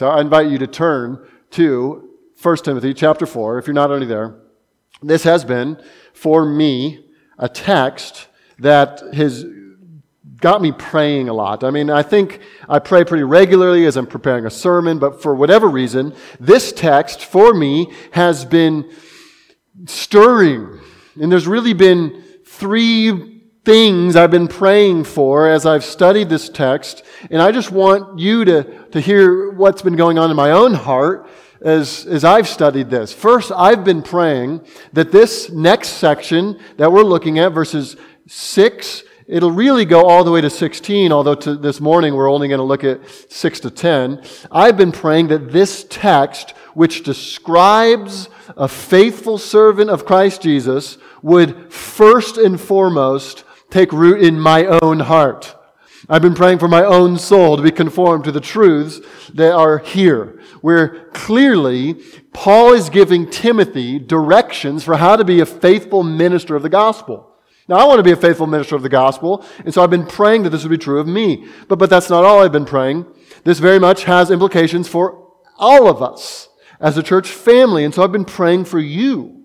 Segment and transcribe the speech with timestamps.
[0.00, 2.08] So I invite you to turn to
[2.40, 4.34] 1 Timothy chapter 4, if you're not already there.
[5.02, 5.78] This has been,
[6.14, 7.04] for me,
[7.38, 8.28] a text
[8.60, 9.44] that has
[10.38, 11.64] got me praying a lot.
[11.64, 15.34] I mean, I think I pray pretty regularly as I'm preparing a sermon, but for
[15.34, 18.90] whatever reason, this text for me has been
[19.84, 20.80] stirring.
[21.20, 27.04] And there's really been three things I've been praying for as I've studied this text.
[27.30, 30.74] And I just want you to, to hear what's been going on in my own
[30.74, 31.28] heart
[31.60, 33.12] as, as I've studied this.
[33.12, 37.96] First, I've been praying that this next section that we're looking at, verses
[38.26, 42.48] 6 It'll really go all the way to 16, although to this morning we're only
[42.48, 44.24] going to look at 6 to 10.
[44.50, 51.72] I've been praying that this text, which describes a faithful servant of Christ Jesus, would
[51.72, 55.56] first and foremost take root in my own heart.
[56.08, 59.00] I've been praying for my own soul to be conformed to the truths
[59.34, 62.02] that are here, where clearly
[62.32, 67.36] Paul is giving Timothy directions for how to be a faithful minister of the gospel.
[67.68, 70.06] Now, I want to be a faithful minister of the gospel, and so I've been
[70.06, 71.46] praying that this would be true of me.
[71.68, 73.06] But, but that's not all I've been praying.
[73.44, 76.48] This very much has implications for all of us
[76.80, 79.39] as a church family, and so I've been praying for you.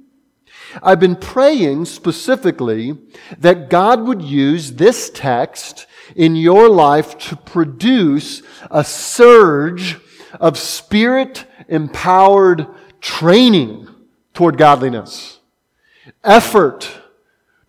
[0.81, 2.97] I've been praying specifically
[3.37, 9.97] that God would use this text in your life to produce a surge
[10.39, 12.67] of spirit empowered
[13.01, 13.87] training
[14.33, 15.39] toward godliness,
[16.23, 16.91] effort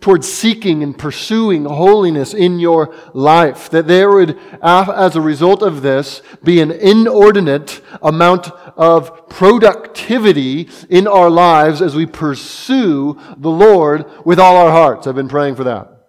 [0.06, 3.68] towards seeking and pursuing holiness in your life.
[3.70, 11.08] That there would, as a result of this, be an inordinate amount of productivity in
[11.08, 15.08] our lives as we pursue the Lord with all our hearts.
[15.08, 16.06] I've been praying for that.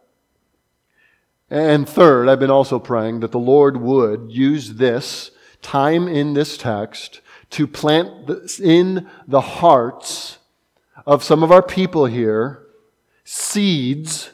[1.50, 5.32] And third, I've been also praying that the Lord would use this
[5.64, 10.38] time in this text to plant in the hearts
[11.08, 12.67] of some of our people here
[13.30, 14.30] seeds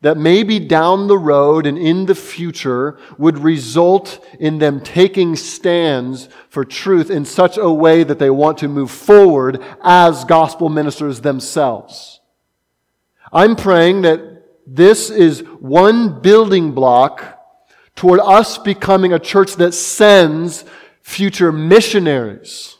[0.00, 6.28] that maybe down the road and in the future would result in them taking stands
[6.48, 11.20] for truth in such a way that they want to move forward as gospel ministers
[11.20, 12.20] themselves.
[13.32, 17.40] I'm praying that this is one building block
[17.94, 20.64] toward us becoming a church that sends
[21.02, 22.78] future missionaries,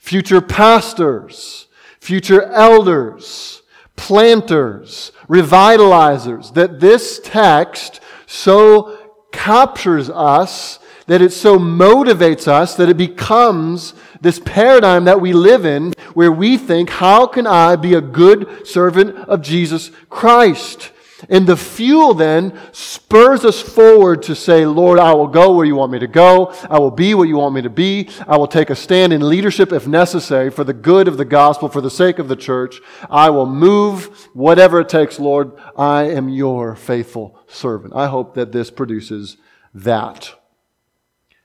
[0.00, 1.68] future pastors,
[2.00, 3.59] future elders,
[4.00, 8.98] planters, revitalizers, that this text so
[9.30, 15.66] captures us, that it so motivates us, that it becomes this paradigm that we live
[15.66, 20.92] in where we think, how can I be a good servant of Jesus Christ?
[21.28, 25.74] And the fuel then spurs us forward to say, Lord, I will go where you
[25.74, 26.54] want me to go.
[26.68, 28.08] I will be what you want me to be.
[28.26, 31.68] I will take a stand in leadership if necessary for the good of the gospel,
[31.68, 32.80] for the sake of the church.
[33.10, 35.52] I will move whatever it takes, Lord.
[35.76, 37.94] I am your faithful servant.
[37.94, 39.36] I hope that this produces
[39.74, 40.32] that.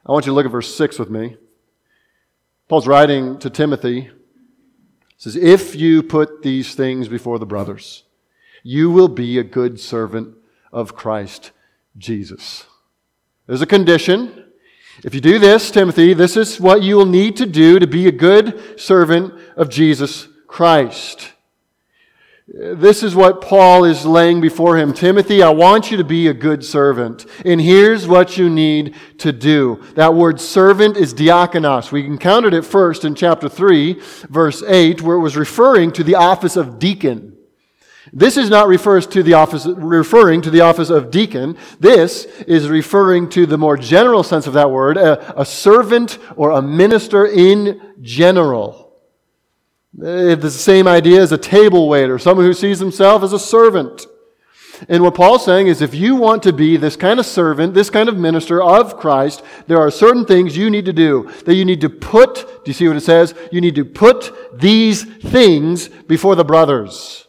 [0.06, 1.38] I want you to look at verse 6 with me.
[2.68, 4.02] Paul's writing to Timothy.
[4.02, 4.12] He
[5.18, 8.04] says, If you put these things before the brothers,
[8.68, 10.36] you will be a good servant
[10.74, 11.52] of Christ
[12.00, 12.66] Jesus.
[13.46, 14.44] There's a condition.
[15.04, 18.08] If you do this, Timothy, this is what you will need to do to be
[18.08, 21.34] a good servant of Jesus Christ.
[22.48, 24.94] This is what Paul is laying before him.
[24.94, 27.28] Timothy, I want you to be a good servant.
[27.46, 29.84] And here's what you need to do.
[29.94, 31.92] That word servant is diakonos.
[31.92, 36.16] We encountered it first in chapter 3, verse 8, where it was referring to the
[36.16, 37.35] office of deacon.
[38.14, 41.58] This is not refers to the office, referring to the office of deacon.
[41.80, 46.52] This is referring to the more general sense of that word, a, a servant or
[46.52, 48.94] a minister in general.
[49.98, 54.06] It's the same idea as a table waiter, someone who sees himself as a servant.
[54.90, 57.90] And what Paul's saying is if you want to be this kind of servant, this
[57.90, 61.32] kind of minister of Christ, there are certain things you need to do.
[61.46, 63.34] That you need to put, do you see what it says?
[63.54, 67.25] You need to put these things before the brothers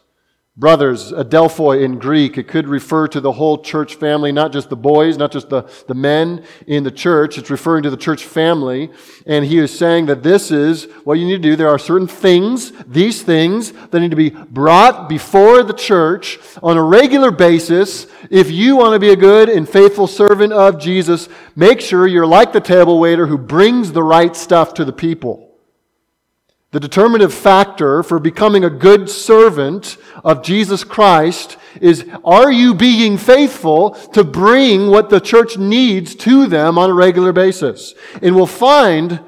[0.57, 2.35] brothers, adelphoi in Greek.
[2.35, 5.69] It could refer to the whole church family, not just the boys, not just the,
[5.87, 7.37] the men in the church.
[7.37, 8.89] It's referring to the church family.
[9.27, 11.55] And he is saying that this is what you need to do.
[11.55, 16.75] There are certain things, these things, that need to be brought before the church on
[16.75, 18.07] a regular basis.
[18.31, 22.25] If you want to be a good and faithful servant of Jesus, make sure you're
[22.25, 25.46] like the table waiter who brings the right stuff to the people.
[26.71, 33.17] The determinative factor for becoming a good servant of Jesus Christ is are you being
[33.17, 37.95] faithful to bring what the church needs to them on a regular basis?
[38.21, 39.21] And we'll find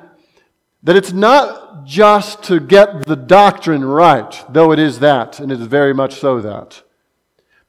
[0.84, 5.62] that it's not just to get the doctrine right, though it is that, and it
[5.62, 6.84] is very much so that,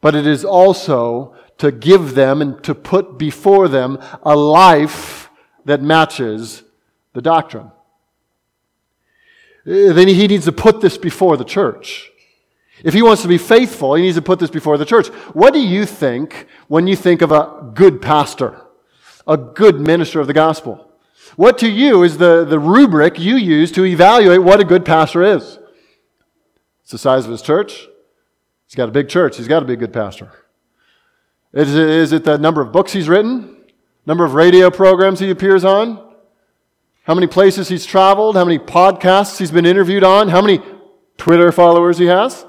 [0.00, 5.30] but it is also to give them and to put before them a life
[5.64, 6.64] that matches
[7.12, 7.70] the doctrine.
[9.66, 12.10] Uh, then he needs to put this before the church.
[12.82, 15.08] If he wants to be faithful, he needs to put this before the church.
[15.34, 18.62] What do you think when you think of a good pastor,
[19.26, 20.90] a good minister of the gospel?
[21.36, 25.22] What to you is the, the rubric you use to evaluate what a good pastor
[25.22, 25.58] is?
[26.82, 27.86] It's the size of his church.
[28.66, 29.36] He's got a big church.
[29.36, 30.32] He's got to be a good pastor.
[31.52, 33.56] Is it, is it the number of books he's written?
[34.06, 36.09] Number of radio programs he appears on?
[37.10, 38.36] How many places he's traveled?
[38.36, 40.28] How many podcasts he's been interviewed on?
[40.28, 40.62] How many
[41.16, 42.46] Twitter followers he has?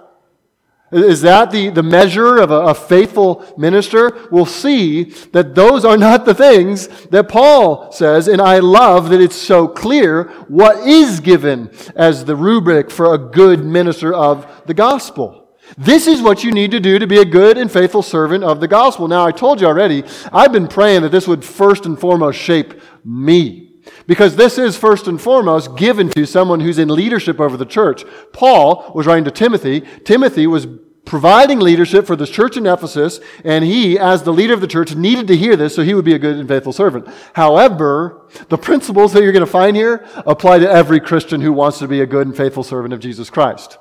[0.92, 4.28] Is that the, the measure of a, a, faithful minister?
[4.30, 9.20] We'll see that those are not the things that Paul says, and I love that
[9.20, 14.76] it's so clear what is given as the rubric for a good minister of the
[14.76, 15.58] gospel.
[15.76, 18.60] This is what you need to do to be a good and faithful servant of
[18.60, 19.08] the gospel.
[19.08, 22.80] Now, I told you already, I've been praying that this would first and foremost shape
[23.04, 23.71] me.
[24.12, 28.04] Because this is first and foremost given to someone who's in leadership over the church.
[28.34, 29.86] Paul was writing to Timothy.
[30.04, 30.68] Timothy was
[31.06, 34.94] providing leadership for the church in Ephesus, and he, as the leader of the church,
[34.94, 37.08] needed to hear this so he would be a good and faithful servant.
[37.32, 41.80] However, the principles that you're going to find here apply to every Christian who wants
[41.80, 43.78] to be a good and faithful servant of Jesus Christ.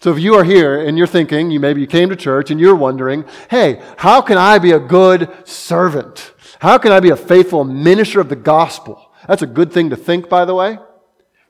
[0.00, 2.58] So if you are here and you're thinking, you maybe you came to church and
[2.58, 6.32] you're wondering, hey, how can I be a good servant?
[6.58, 9.07] How can I be a faithful minister of the gospel?
[9.28, 10.78] That's a good thing to think, by the way.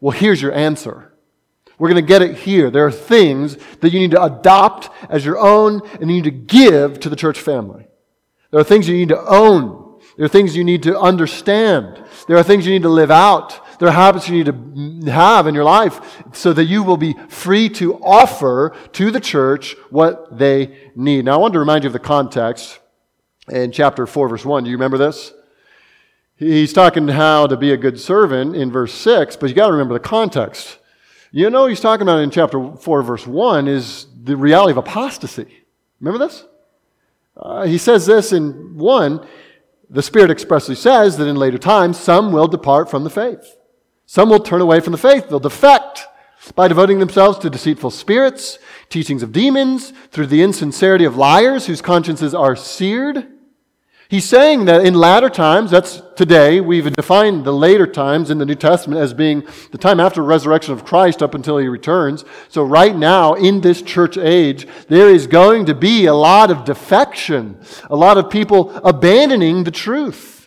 [0.00, 1.14] Well, here's your answer.
[1.78, 2.70] We're going to get it here.
[2.70, 6.30] There are things that you need to adopt as your own and you need to
[6.32, 7.86] give to the church family.
[8.50, 10.00] There are things you need to own.
[10.16, 12.02] There are things you need to understand.
[12.26, 13.60] There are things you need to live out.
[13.78, 16.00] There are habits you need to have in your life
[16.32, 21.26] so that you will be free to offer to the church what they need.
[21.26, 22.80] Now, I want to remind you of the context
[23.48, 24.64] in chapter 4, verse 1.
[24.64, 25.32] Do you remember this?
[26.38, 29.72] He's talking how to be a good servant in verse 6, but you got to
[29.72, 30.78] remember the context.
[31.32, 35.64] You know, he's talking about in chapter 4, verse 1 is the reality of apostasy.
[36.00, 36.44] Remember this?
[37.36, 39.26] Uh, he says this in 1
[39.90, 43.56] the Spirit expressly says that in later times some will depart from the faith.
[44.04, 45.28] Some will turn away from the faith.
[45.28, 46.06] They'll defect
[46.54, 48.58] by devoting themselves to deceitful spirits,
[48.90, 53.26] teachings of demons, through the insincerity of liars whose consciences are seared
[54.10, 58.46] He's saying that in latter times, that's today, we've defined the later times in the
[58.46, 62.24] New Testament as being the time after the resurrection of Christ up until he returns.
[62.48, 66.64] So right now, in this church age, there is going to be a lot of
[66.64, 67.60] defection,
[67.90, 70.37] a lot of people abandoning the truth.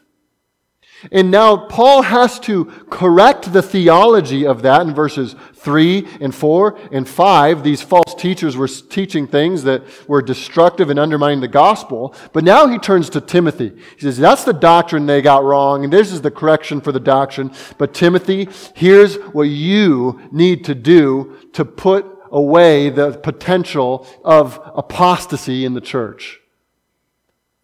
[1.11, 6.77] And now Paul has to correct the theology of that in verses 3 and 4
[6.91, 7.63] and 5.
[7.63, 12.13] These false teachers were teaching things that were destructive and undermining the gospel.
[12.33, 13.69] But now he turns to Timothy.
[13.95, 16.99] He says, That's the doctrine they got wrong, and this is the correction for the
[16.99, 17.51] doctrine.
[17.77, 25.65] But Timothy, here's what you need to do to put away the potential of apostasy
[25.65, 26.40] in the church.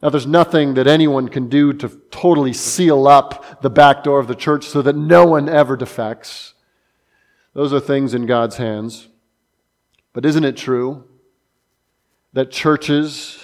[0.02, 4.28] Now, there's nothing that anyone can do to totally seal up the back door of
[4.28, 6.54] the church so that no one ever defects.
[7.54, 9.08] Those are things in God's hands.
[10.14, 11.06] But isn't it true
[12.34, 13.40] that churches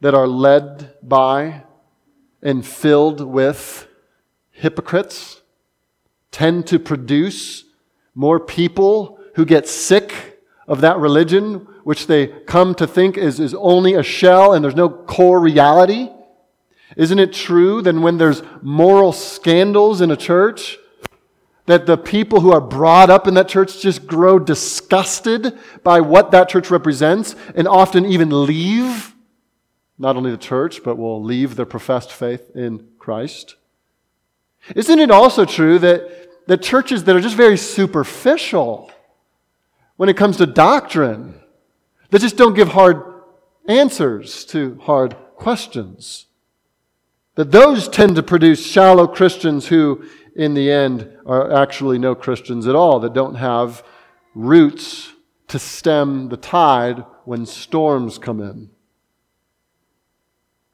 [0.00, 1.64] that are led by
[2.40, 3.88] and filled with
[4.52, 5.42] hypocrites
[6.30, 7.64] tend to produce
[8.14, 13.54] more people who get sick of that religion which they come to think is, is
[13.54, 16.10] only a shell and there's no core reality?
[16.96, 20.78] Isn't it true that when there's moral scandals in a church,
[21.66, 26.30] that the people who are brought up in that church just grow disgusted by what
[26.30, 29.14] that church represents and often even leave
[29.98, 33.56] not only the church, but will leave their professed faith in Christ?
[34.74, 38.90] Isn't it also true that, that churches that are just very superficial
[39.96, 41.40] when it comes to doctrine,
[42.14, 43.02] that just don't give hard
[43.66, 46.26] answers to hard questions.
[47.34, 50.04] That those tend to produce shallow Christians who,
[50.36, 53.82] in the end, are actually no Christians at all, that don't have
[54.32, 55.12] roots
[55.48, 58.70] to stem the tide when storms come in.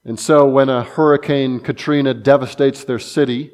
[0.04, 3.50] And so, when a Hurricane Katrina devastates their city,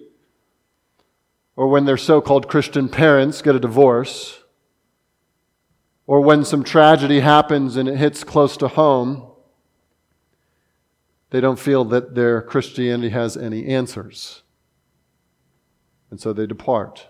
[1.54, 4.42] or when their so called Christian parents get a divorce,
[6.06, 9.30] or when some tragedy happens and it hits close to home,
[11.30, 14.42] they don't feel that their Christianity has any answers.
[16.10, 17.08] And so they depart.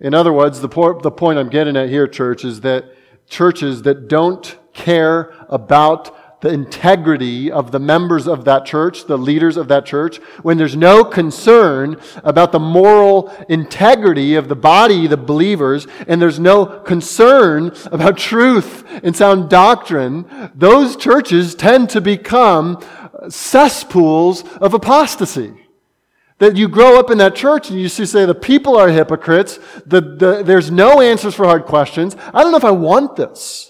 [0.00, 2.94] In other words, the, po- the point I'm getting at here, church, is that
[3.28, 9.56] churches that don't care about the integrity of the members of that church, the leaders
[9.56, 15.16] of that church, when there's no concern about the moral integrity of the body, the
[15.16, 22.82] believers, and there's no concern about truth and sound doctrine, those churches tend to become
[23.28, 25.52] cesspools of apostasy.
[26.38, 29.58] That you grow up in that church and you see, say, the people are hypocrites,
[29.84, 32.16] the, the, there's no answers for hard questions.
[32.32, 33.69] I don't know if I want this.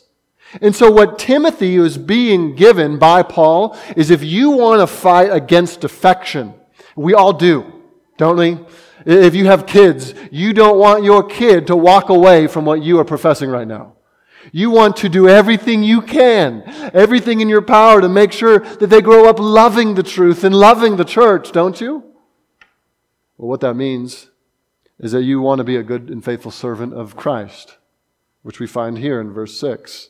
[0.61, 5.33] And so, what Timothy is being given by Paul is if you want to fight
[5.33, 6.55] against defection,
[6.97, 7.73] we all do,
[8.17, 8.59] don't we?
[9.07, 12.99] If you have kids, you don't want your kid to walk away from what you
[12.99, 13.95] are professing right now.
[14.53, 18.89] You want to do everything you can, everything in your power to make sure that
[18.89, 22.03] they grow up loving the truth and loving the church, don't you?
[23.39, 24.31] Well, what that means
[24.99, 27.79] is that you want to be a good and faithful servant of Christ,
[28.43, 30.09] which we find here in verse 6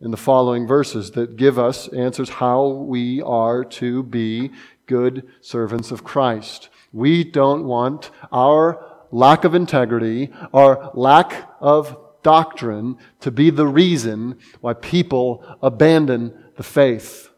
[0.00, 4.50] in the following verses that give us answers how we are to be
[4.86, 6.68] good servants of Christ.
[6.92, 14.38] We don't want our lack of integrity, our lack of doctrine to be the reason
[14.60, 17.30] why people abandon the faith.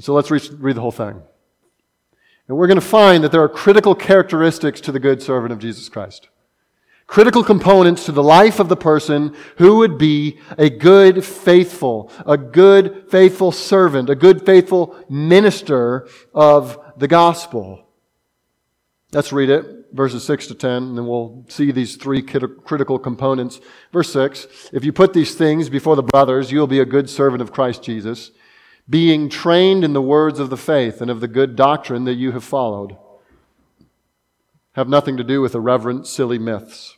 [0.00, 1.22] So let's read, read the whole thing.
[2.46, 5.58] And we're going to find that there are critical characteristics to the good servant of
[5.58, 6.28] Jesus Christ
[7.08, 12.36] critical components to the life of the person who would be a good, faithful, a
[12.36, 17.84] good, faithful servant, a good, faithful minister of the gospel.
[19.10, 23.58] Let's read it, verses 6 to 10, and then we'll see these three critical components.
[23.90, 27.08] Verse 6 If you put these things before the brothers, you will be a good
[27.08, 28.32] servant of Christ Jesus,
[28.88, 32.32] being trained in the words of the faith and of the good doctrine that you
[32.32, 32.98] have followed.
[34.72, 36.97] Have nothing to do with irreverent, silly myths.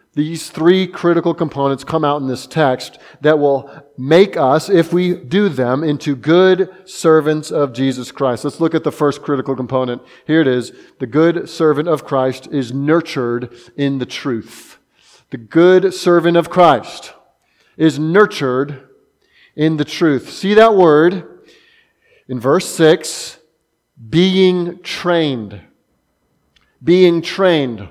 [0.13, 5.15] These three critical components come out in this text that will make us, if we
[5.15, 8.43] do them, into good servants of Jesus Christ.
[8.43, 10.01] Let's look at the first critical component.
[10.27, 10.73] Here it is.
[10.99, 14.79] The good servant of Christ is nurtured in the truth.
[15.29, 17.13] The good servant of Christ
[17.77, 18.89] is nurtured
[19.55, 20.29] in the truth.
[20.29, 21.47] See that word
[22.27, 23.39] in verse 6
[24.09, 25.61] being trained.
[26.83, 27.87] Being trained.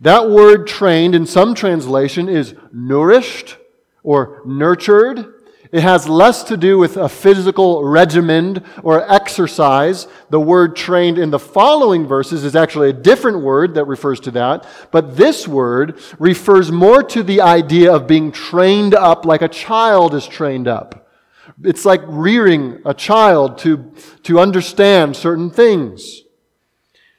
[0.00, 3.56] That word trained in some translation is nourished
[4.02, 5.34] or nurtured.
[5.72, 10.06] It has less to do with a physical regimen or exercise.
[10.30, 14.30] The word trained in the following verses is actually a different word that refers to
[14.32, 14.66] that.
[14.92, 20.14] But this word refers more to the idea of being trained up like a child
[20.14, 21.10] is trained up.
[21.62, 23.92] It's like rearing a child to,
[24.24, 26.22] to understand certain things.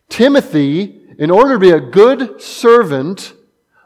[0.10, 3.34] Timothy in order to be a good servant,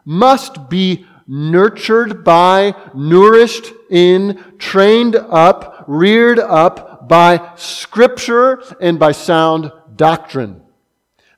[0.05, 9.71] must be nurtured by, nourished in, trained up, reared up by Scripture and by sound
[9.95, 10.61] doctrine.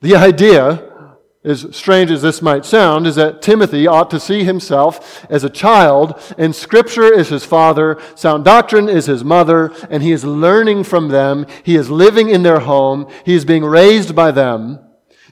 [0.02, 0.90] The idea,
[1.44, 5.50] as strange as this might sound, is that Timothy ought to see himself as a
[5.50, 10.86] child, and Scripture is his father, sound doctrine is his mother, and he is learning
[10.86, 11.46] from them.
[11.64, 13.08] He is living in their home.
[13.26, 14.80] He is being raised by them.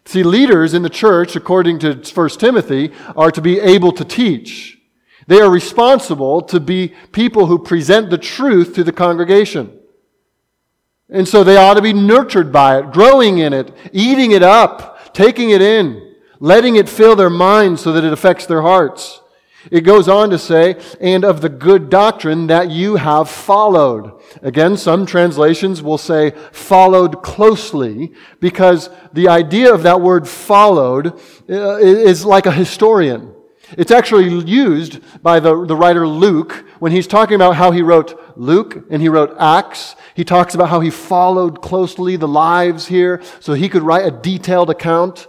[0.05, 4.79] See, leaders in the church, according to 1 Timothy, are to be able to teach.
[5.27, 9.79] They are responsible to be people who present the truth to the congregation.
[11.09, 15.13] And so they ought to be nurtured by it, growing in it, eating it up,
[15.13, 19.20] taking it in, letting it fill their minds so that it affects their hearts.
[19.69, 24.19] It goes on to say, and of the good doctrine that you have followed.
[24.41, 31.77] Again, some translations will say followed closely because the idea of that word followed uh,
[31.77, 33.35] is like a historian.
[33.77, 38.19] It's actually used by the, the writer Luke when he's talking about how he wrote
[38.35, 39.95] Luke and he wrote Acts.
[40.13, 44.11] He talks about how he followed closely the lives here so he could write a
[44.11, 45.27] detailed account.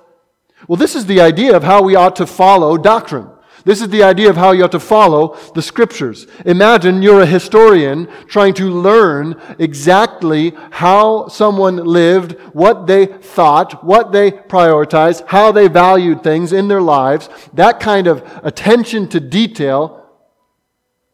[0.67, 3.29] Well, this is the idea of how we ought to follow doctrine.
[3.65, 6.27] This is the idea of how you have to follow the scriptures.
[6.45, 14.11] Imagine you're a historian trying to learn exactly how someone lived, what they thought, what
[14.11, 17.29] they prioritized, how they valued things in their lives.
[17.53, 19.99] That kind of attention to detail.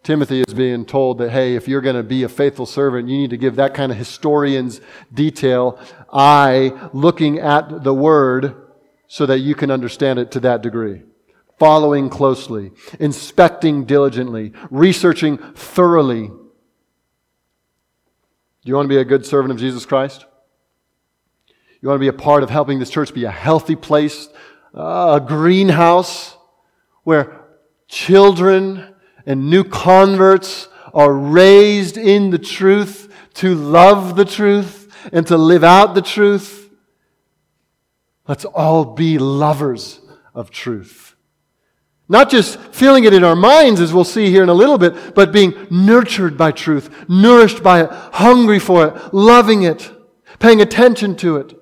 [0.02, 3.18] Timothy is being told that, hey, if you're going to be a faithful servant, you
[3.18, 4.80] need to give that kind of historian's
[5.12, 5.78] detail,
[6.10, 8.54] eye looking at the word
[9.06, 11.02] so that you can understand it to that degree
[11.58, 16.28] following closely, inspecting diligently, researching thoroughly.
[16.28, 16.34] Do
[18.64, 20.26] you want to be a good servant of Jesus Christ?
[21.80, 24.28] You want to be a part of helping this church be a healthy place,
[24.74, 26.36] uh, a greenhouse
[27.04, 27.40] where
[27.86, 28.94] children
[29.26, 35.62] and new converts are raised in the truth to love the truth and to live
[35.62, 36.70] out the truth.
[38.26, 40.00] Let's all be lovers
[40.34, 41.07] of truth.
[42.08, 45.14] Not just feeling it in our minds, as we'll see here in a little bit,
[45.14, 49.90] but being nurtured by truth, nourished by it, hungry for it, loving it,
[50.38, 51.54] paying attention to it.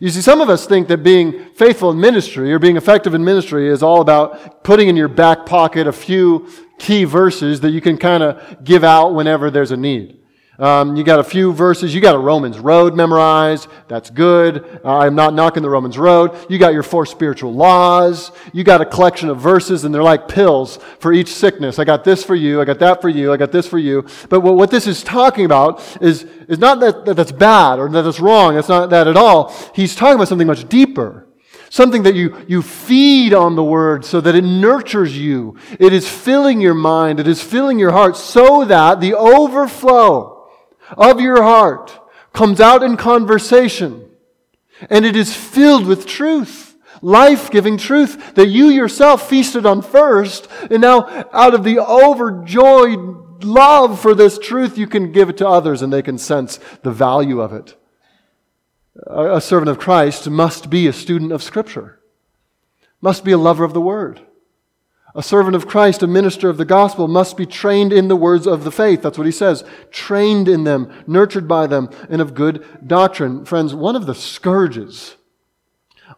[0.00, 3.24] You see, some of us think that being faithful in ministry or being effective in
[3.24, 6.48] ministry is all about putting in your back pocket a few
[6.78, 10.21] key verses that you can kind of give out whenever there's a need.
[10.58, 11.94] Um, you got a few verses.
[11.94, 13.68] You got a Romans road memorized.
[13.88, 14.80] That's good.
[14.84, 16.36] Uh, I'm not knocking the Romans road.
[16.50, 18.32] You got your four spiritual laws.
[18.52, 21.78] You got a collection of verses, and they're like pills for each sickness.
[21.78, 22.60] I got this for you.
[22.60, 23.32] I got that for you.
[23.32, 24.04] I got this for you.
[24.28, 27.88] But what, what this is talking about is, is not that, that that's bad or
[27.88, 28.58] that that's wrong.
[28.58, 29.54] It's not that at all.
[29.74, 31.26] He's talking about something much deeper.
[31.70, 35.56] Something that you, you feed on the word so that it nurtures you.
[35.80, 37.18] It is filling your mind.
[37.18, 40.31] It is filling your heart so that the overflow
[40.96, 41.98] of your heart
[42.32, 44.08] comes out in conversation,
[44.90, 50.48] and it is filled with truth, life giving truth that you yourself feasted on first,
[50.70, 55.48] and now out of the overjoyed love for this truth, you can give it to
[55.48, 57.76] others and they can sense the value of it.
[59.06, 62.00] A servant of Christ must be a student of Scripture,
[63.00, 64.20] must be a lover of the Word.
[65.14, 68.46] A servant of Christ, a minister of the gospel, must be trained in the words
[68.46, 69.02] of the faith.
[69.02, 69.62] That's what he says.
[69.90, 73.44] Trained in them, nurtured by them, and of good doctrine.
[73.44, 75.16] Friends, one of the scourges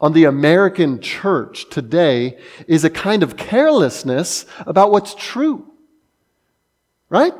[0.00, 5.72] on the American church today is a kind of carelessness about what's true.
[7.08, 7.34] Right?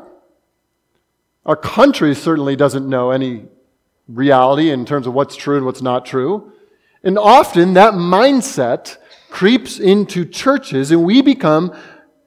[1.46, 3.44] Our country certainly doesn't know any
[4.08, 6.52] reality in terms of what's true and what's not true.
[7.02, 8.96] And often that mindset
[9.34, 11.76] creeps into churches and we become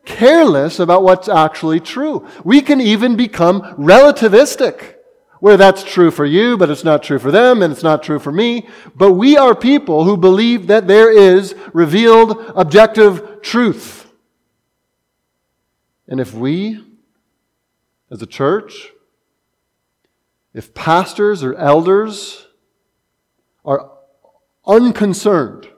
[0.04, 2.28] careless about what's actually true.
[2.44, 4.96] We can even become relativistic,
[5.40, 8.20] where that's true for you, but it's not true for them, and it's not true
[8.20, 8.68] for me.
[8.94, 14.12] But we are people who believe that there is revealed objective truth.
[16.10, 16.84] And if we,
[18.12, 18.92] as a church,
[20.54, 22.48] if pastors or elders
[23.64, 23.92] are
[24.66, 25.70] unconcerned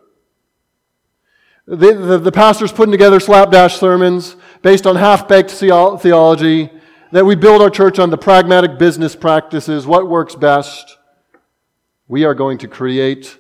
[1.70, 6.72] the, the, the pastor's putting together slapdash sermons based on half baked theology,
[7.12, 10.98] that we build our church on the pragmatic business practices, what works best.
[12.08, 13.38] We are going to create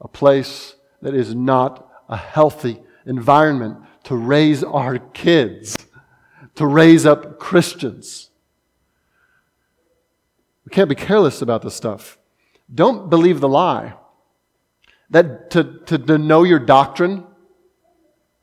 [0.00, 5.76] a place that is not a healthy environment to raise our kids,
[6.54, 8.30] to raise up Christians.
[10.64, 12.16] We can't be careless about this stuff.
[12.72, 13.94] Don't believe the lie
[15.10, 17.26] that to, to, to know your doctrine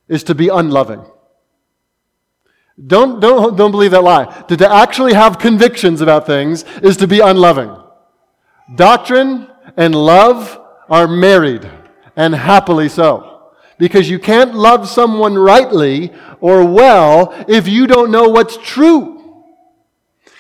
[0.10, 1.06] is to be unloving.
[2.86, 4.26] Don't, don't, don't believe that lie.
[4.48, 7.76] To, to actually have convictions about things is to be unloving.
[8.76, 11.70] Doctrine and love are married,
[12.16, 13.52] and happily so.
[13.78, 19.46] Because you can't love someone rightly or well if you don't know what's true.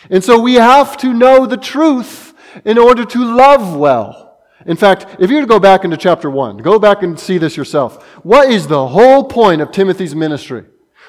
[0.09, 2.33] And so we have to know the truth
[2.65, 4.28] in order to love well.
[4.65, 7.37] In fact, if you were to go back into chapter 1, go back and see
[7.37, 8.03] this yourself.
[8.23, 10.65] What is the whole point of Timothy's ministry?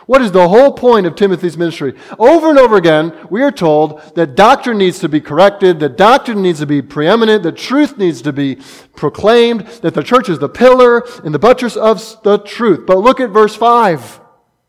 [0.06, 1.94] What is the whole point of Timothy's ministry?
[2.18, 6.42] Over and over again, we are told that doctrine needs to be corrected, that doctrine
[6.42, 8.58] needs to be preeminent, that truth needs to be
[8.96, 12.86] proclaimed, that the church is the pillar and the buttress of the truth.
[12.86, 14.20] But look at verse 5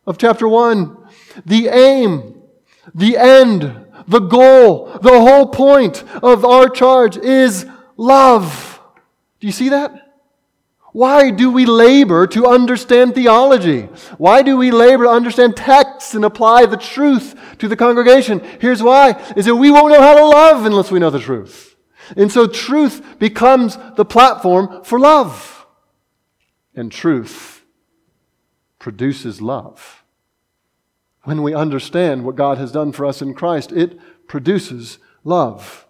[0.06, 0.98] of chapter 1.
[1.46, 2.42] The aim,
[2.94, 7.66] the end, the goal, the whole point of our charge is
[7.98, 8.71] love.
[9.42, 10.08] Do you see that?
[10.94, 13.84] Why do we labor to understand theology?
[14.18, 18.40] Why do we labor to understand texts and apply the truth to the congregation?
[18.60, 21.76] Here's why is that we won't know how to love unless we know the truth.
[22.18, 25.66] And so truth becomes the platform for love.
[26.76, 27.64] And truth
[28.80, 30.04] produces love.
[31.24, 35.88] When we understand what God has done for us in Christ, it produces love.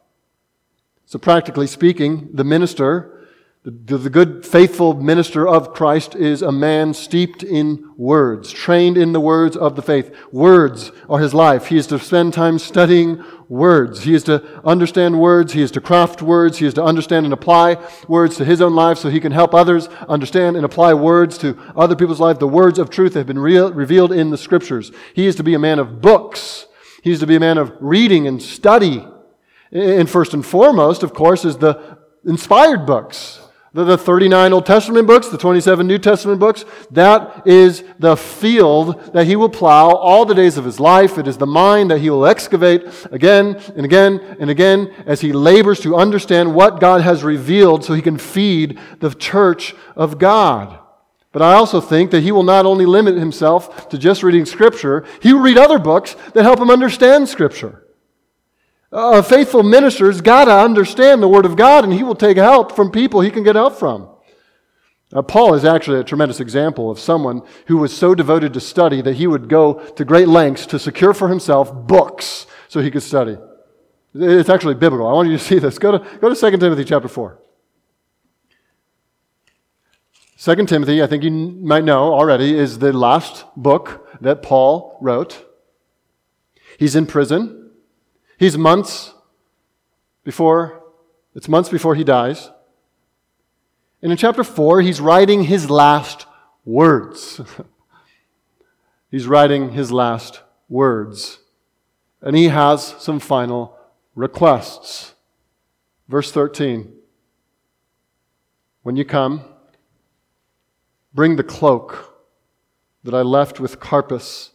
[1.05, 3.20] So, practically speaking, the minister
[3.63, 9.13] the, the, good, faithful minister of Christ is a man steeped in words, trained in
[9.13, 10.11] the words of the faith.
[10.31, 11.67] Words are his life.
[11.67, 14.01] He is to spend time studying words.
[14.01, 15.53] He is to understand words.
[15.53, 16.57] He is to craft words.
[16.57, 19.53] He is to understand and apply words to his own life so he can help
[19.53, 22.39] others understand and apply words to other people's life.
[22.39, 24.91] The words of truth have been revealed in the scriptures.
[25.13, 26.65] He is to be a man of books.
[27.03, 29.05] He is to be a man of reading and study.
[29.71, 35.07] And first and foremost, of course, is the inspired books the, the 39 Old Testament
[35.07, 40.25] books, the 27 New Testament books, that is the field that he will plow all
[40.25, 41.17] the days of his life.
[41.17, 45.31] It is the mind that he will excavate again and again and again as he
[45.31, 50.77] labors to understand what God has revealed so he can feed the church of God.
[51.31, 55.05] But I also think that he will not only limit himself to just reading Scripture,
[55.21, 57.85] he will read other books that help him understand Scripture.
[58.91, 62.73] A faithful minister's got to understand the Word of God, and he will take help
[62.73, 64.09] from people he can get help from.
[65.13, 69.01] Uh, Paul is actually a tremendous example of someone who was so devoted to study
[69.01, 73.03] that he would go to great lengths to secure for himself books so he could
[73.03, 73.37] study.
[74.13, 75.07] It's actually biblical.
[75.07, 75.79] I want you to see this.
[75.79, 77.39] Go to, go to 2 Timothy chapter 4.
[80.37, 85.45] 2 Timothy, I think you might know already, is the last book that Paul wrote.
[86.79, 87.60] He's in prison.
[88.41, 89.13] He's months
[90.23, 90.81] before,
[91.35, 92.49] it's months before he dies.
[94.01, 96.25] And in chapter 4, he's writing his last
[96.65, 97.39] words.
[99.11, 101.37] he's writing his last words.
[102.19, 103.77] And he has some final
[104.15, 105.13] requests.
[106.07, 106.91] Verse 13
[108.81, 109.41] When you come,
[111.13, 112.25] bring the cloak
[113.03, 114.49] that I left with Carpus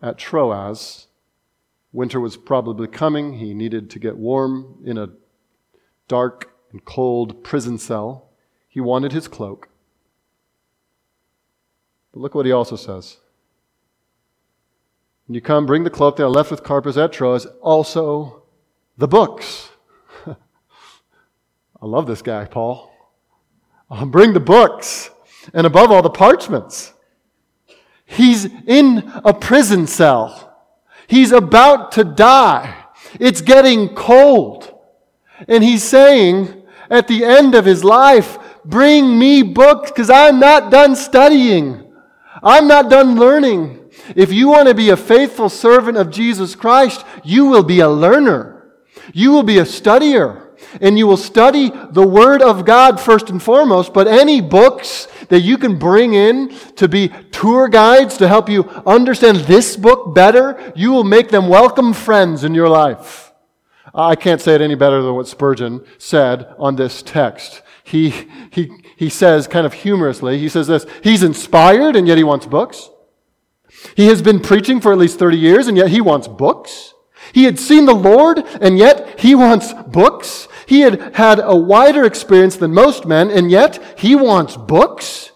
[0.00, 1.08] at Troas
[1.92, 3.34] Winter was probably coming.
[3.34, 5.10] He needed to get warm in a
[6.08, 8.28] dark and cold prison cell.
[8.68, 9.68] He wanted his cloak.
[12.12, 13.18] But look what he also says.
[15.26, 18.42] When you come, bring the cloak that I left with Carpus at Troas, also
[18.98, 19.70] the books.
[20.26, 20.36] I
[21.86, 22.92] love this guy, Paul.
[23.88, 25.10] I'll bring the books,
[25.52, 26.92] and above all, the parchments.
[28.04, 30.49] He's in a prison cell.
[31.10, 32.72] He's about to die.
[33.18, 34.72] It's getting cold.
[35.48, 40.70] And he's saying at the end of his life, bring me books because I'm not
[40.70, 41.92] done studying.
[42.44, 43.90] I'm not done learning.
[44.14, 47.88] If you want to be a faithful servant of Jesus Christ, you will be a
[47.88, 48.70] learner.
[49.12, 50.49] You will be a studier
[50.80, 55.40] and you will study the Word of God first and foremost, but any books that
[55.40, 60.72] you can bring in to be tour guides to help you understand this book better,
[60.76, 63.32] you will make them welcome friends in your life.
[63.94, 67.62] I can't say it any better than what Spurgeon said on this text.
[67.82, 68.10] He,
[68.50, 72.46] he, he says, kind of humorously, he says this He's inspired, and yet he wants
[72.46, 72.90] books.
[73.96, 76.94] He has been preaching for at least 30 years, and yet he wants books.
[77.32, 80.48] He had seen the Lord, and yet he wants books.
[80.66, 85.32] He had had a wider experience than most men, and yet he wants books.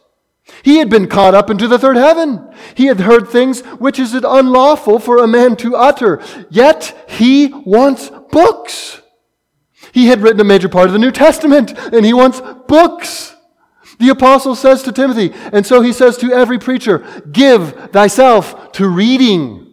[0.62, 2.50] He had been caught up into the third heaven.
[2.74, 6.22] He had heard things which is it unlawful for a man to utter.
[6.50, 9.02] Yet he wants books.
[9.92, 13.37] He had written a major part of the New Testament, and he wants books.
[13.98, 18.88] The apostle says to Timothy, and so he says to every preacher, give thyself to
[18.88, 19.63] reading.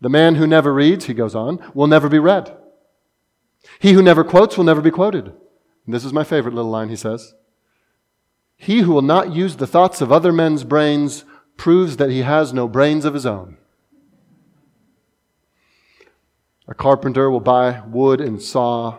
[0.00, 2.56] The man who never reads, he goes on, will never be read.
[3.78, 5.26] He who never quotes will never be quoted.
[5.26, 7.34] And this is my favorite little line he says.
[8.56, 11.24] He who will not use the thoughts of other men's brains
[11.56, 13.56] proves that he has no brains of his own.
[16.68, 18.98] A carpenter will buy wood and saw.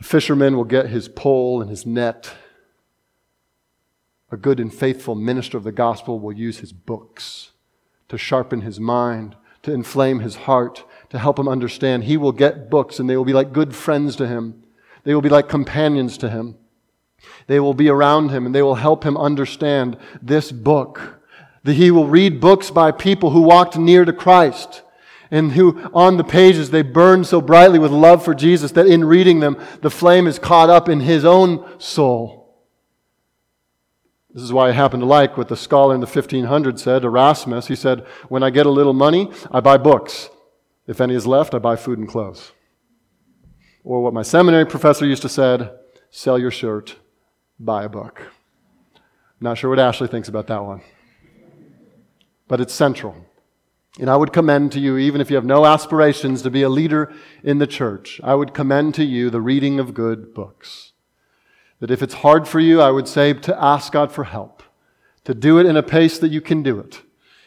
[0.00, 2.34] A fisherman will get his pole and his net.
[4.30, 7.52] A good and faithful minister of the gospel will use his books
[8.08, 12.04] to sharpen his mind, to inflame his heart, to help him understand.
[12.04, 14.62] He will get books and they will be like good friends to him.
[15.04, 16.56] They will be like companions to him.
[17.46, 21.20] They will be around him and they will help him understand this book.
[21.64, 24.82] That he will read books by people who walked near to Christ
[25.30, 29.04] and who on the pages they burn so brightly with love for Jesus that in
[29.04, 32.41] reading them the flame is caught up in his own soul.
[34.34, 37.66] This is why I happen to like what the scholar in the 1500s said, Erasmus.
[37.66, 40.30] He said, When I get a little money, I buy books.
[40.86, 42.52] If any is left, I buy food and clothes.
[43.84, 45.78] Or what my seminary professor used to said,
[46.10, 46.96] sell your shirt,
[47.58, 48.32] buy a book.
[49.40, 50.82] Not sure what Ashley thinks about that one.
[52.48, 53.16] But it's central.
[53.98, 56.68] And I would commend to you, even if you have no aspirations to be a
[56.68, 60.92] leader in the church, I would commend to you the reading of good books.
[61.82, 64.62] That if it's hard for you, I would say to ask God for help,
[65.24, 67.02] to do it in a pace that you can do it,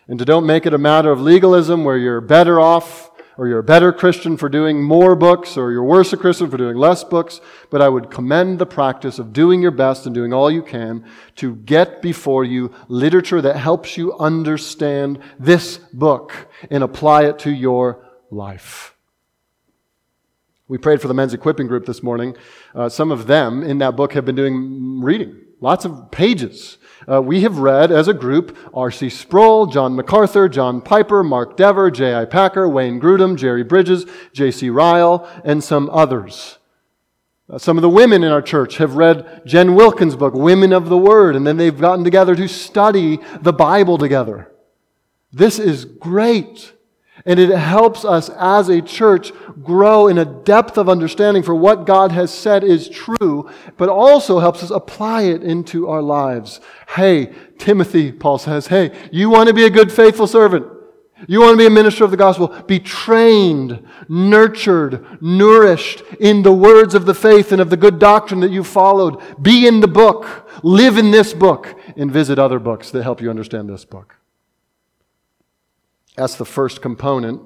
[0.09, 3.59] and to don't make it a matter of legalism where you're better off or you're
[3.59, 7.05] a better Christian for doing more books, or you're worse a Christian for doing less
[7.05, 10.63] books, but I would commend the practice of doing your best and doing all you
[10.63, 11.05] can
[11.37, 17.51] to get before you literature that helps you understand this book and apply it to
[17.51, 18.94] your life.
[20.67, 22.35] We prayed for the men's equipping group this morning.
[22.73, 27.21] Uh, some of them in that book have been doing reading, lots of pages uh,
[27.21, 29.09] we have read as a group R.C.
[29.09, 32.25] Sproul, John MacArthur, John Piper, Mark Dever, J.I.
[32.25, 34.69] Packer, Wayne Grudem, Jerry Bridges, J.C.
[34.69, 36.57] Ryle, and some others.
[37.47, 40.89] Uh, some of the women in our church have read Jen Wilkins' book, Women of
[40.89, 44.51] the Word, and then they've gotten together to study the Bible together.
[45.31, 46.73] This is great.
[47.27, 49.31] And it helps us as a church
[49.63, 54.39] grow in a depth of understanding for what God has said is true, but also
[54.39, 56.61] helps us apply it into our lives.
[56.89, 60.67] Hey, Timothy, Paul says, hey, you want to be a good, faithful servant.
[61.27, 62.49] You want to be a minister of the gospel.
[62.67, 68.41] Be trained, nurtured, nourished in the words of the faith and of the good doctrine
[68.41, 69.19] that you followed.
[69.41, 70.47] Be in the book.
[70.61, 74.17] Live in this book and visit other books that help you understand this book.
[76.15, 77.41] That's the first component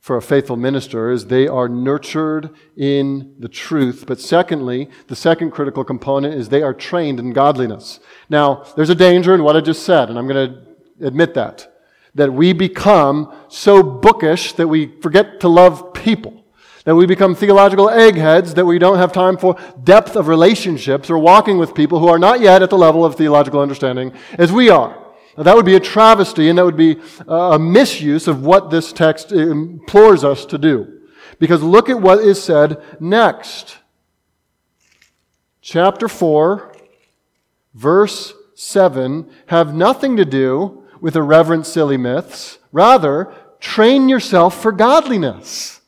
[0.00, 4.04] for a faithful minister is they are nurtured in the truth.
[4.06, 8.00] But secondly, the second critical component is they are trained in godliness.
[8.30, 11.66] Now, there's a danger in what I just said, and I'm going to admit that.
[12.14, 16.44] That we become so bookish that we forget to love people.
[16.84, 21.18] That we become theological eggheads, that we don't have time for depth of relationships or
[21.18, 24.70] walking with people who are not yet at the level of theological understanding as we
[24.70, 24.96] are.
[25.36, 28.92] Now, that would be a travesty and that would be a misuse of what this
[28.92, 31.00] text implores us to do.
[31.38, 33.78] Because look at what is said next.
[35.62, 36.74] Chapter 4,
[37.74, 42.58] verse 7 have nothing to do with irreverent silly myths.
[42.72, 45.79] Rather, train yourself for godliness.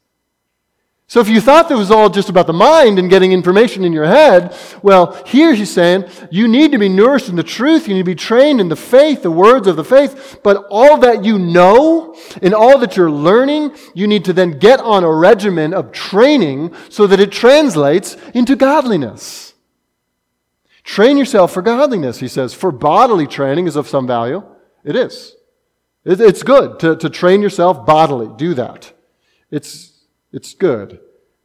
[1.13, 3.93] So if you thought that was all just about the mind and getting information in
[3.93, 7.87] your head, well, here he's saying you need to be nourished in the truth.
[7.87, 10.41] You need to be trained in the faith, the words of the faith.
[10.43, 14.81] But all that you know and all that you're learning, you need to then get
[14.81, 19.53] on a regimen of training so that it translates into godliness.
[20.83, 22.55] Train yourself for godliness, he says.
[22.55, 24.43] For bodily training is of some value.
[24.83, 25.37] It is.
[26.07, 28.35] It's good to, to train yourself bodily.
[28.39, 28.95] Do that.
[29.51, 29.92] It's
[30.33, 31.01] it's good.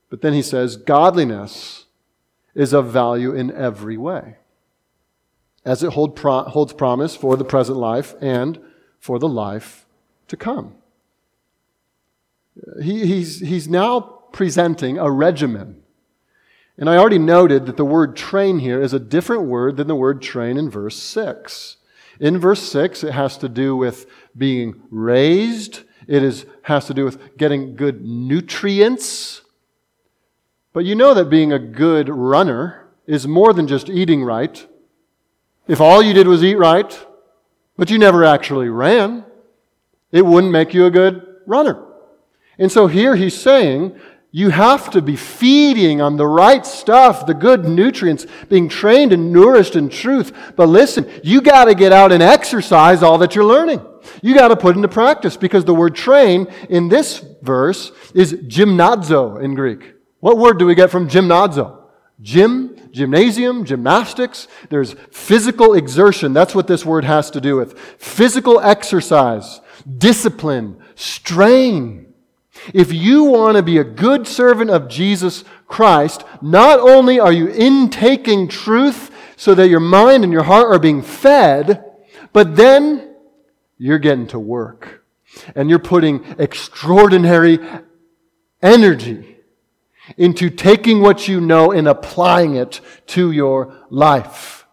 [0.09, 1.85] But then he says, godliness
[2.55, 4.37] is of value in every way,
[5.65, 8.59] as it hold pro- holds promise for the present life and
[8.99, 9.85] for the life
[10.27, 10.75] to come.
[12.81, 13.99] He, he's, he's now
[14.31, 15.83] presenting a regimen.
[16.77, 19.95] And I already noted that the word train here is a different word than the
[19.95, 21.77] word train in verse 6.
[22.19, 27.05] In verse 6, it has to do with being raised it is, has to do
[27.05, 29.41] with getting good nutrients.
[30.73, 34.65] But you know that being a good runner is more than just eating right.
[35.67, 37.05] If all you did was eat right,
[37.77, 39.25] but you never actually ran,
[40.11, 41.83] it wouldn't make you a good runner.
[42.57, 43.99] And so here he's saying
[44.37, 49.33] you have to be feeding on the right stuff, the good nutrients, being trained and
[49.33, 50.31] nourished in truth.
[50.55, 53.83] But listen, you got to get out and exercise all that you're learning.
[54.21, 59.41] You got to put into practice because the word train in this verse is gymnazo
[59.41, 59.95] in Greek.
[60.19, 61.85] What word do we get from gymnazo?
[62.21, 64.47] Gym, gymnasium, gymnastics.
[64.69, 66.33] There's physical exertion.
[66.33, 67.79] That's what this word has to do with.
[67.97, 69.61] Physical exercise,
[69.97, 72.06] discipline, strain.
[72.73, 77.47] If you want to be a good servant of Jesus Christ, not only are you
[77.47, 81.83] intaking truth so that your mind and your heart are being fed,
[82.33, 83.15] but then
[83.77, 85.03] you're getting to work.
[85.55, 87.59] And you're putting extraordinary
[88.61, 89.37] energy
[90.17, 94.65] into taking what you know and applying it to your life.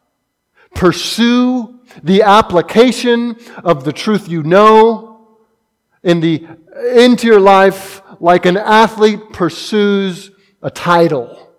[0.74, 5.13] Pursue the application of the truth you know
[6.04, 6.46] in the
[6.94, 10.30] into your life like an athlete pursues
[10.62, 11.52] a title,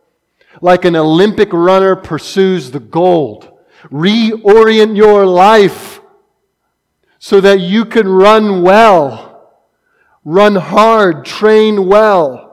[0.61, 3.51] like an Olympic runner pursues the gold.
[3.91, 6.01] Reorient your life
[7.19, 9.51] so that you can run well,
[10.23, 12.45] run hard, train well.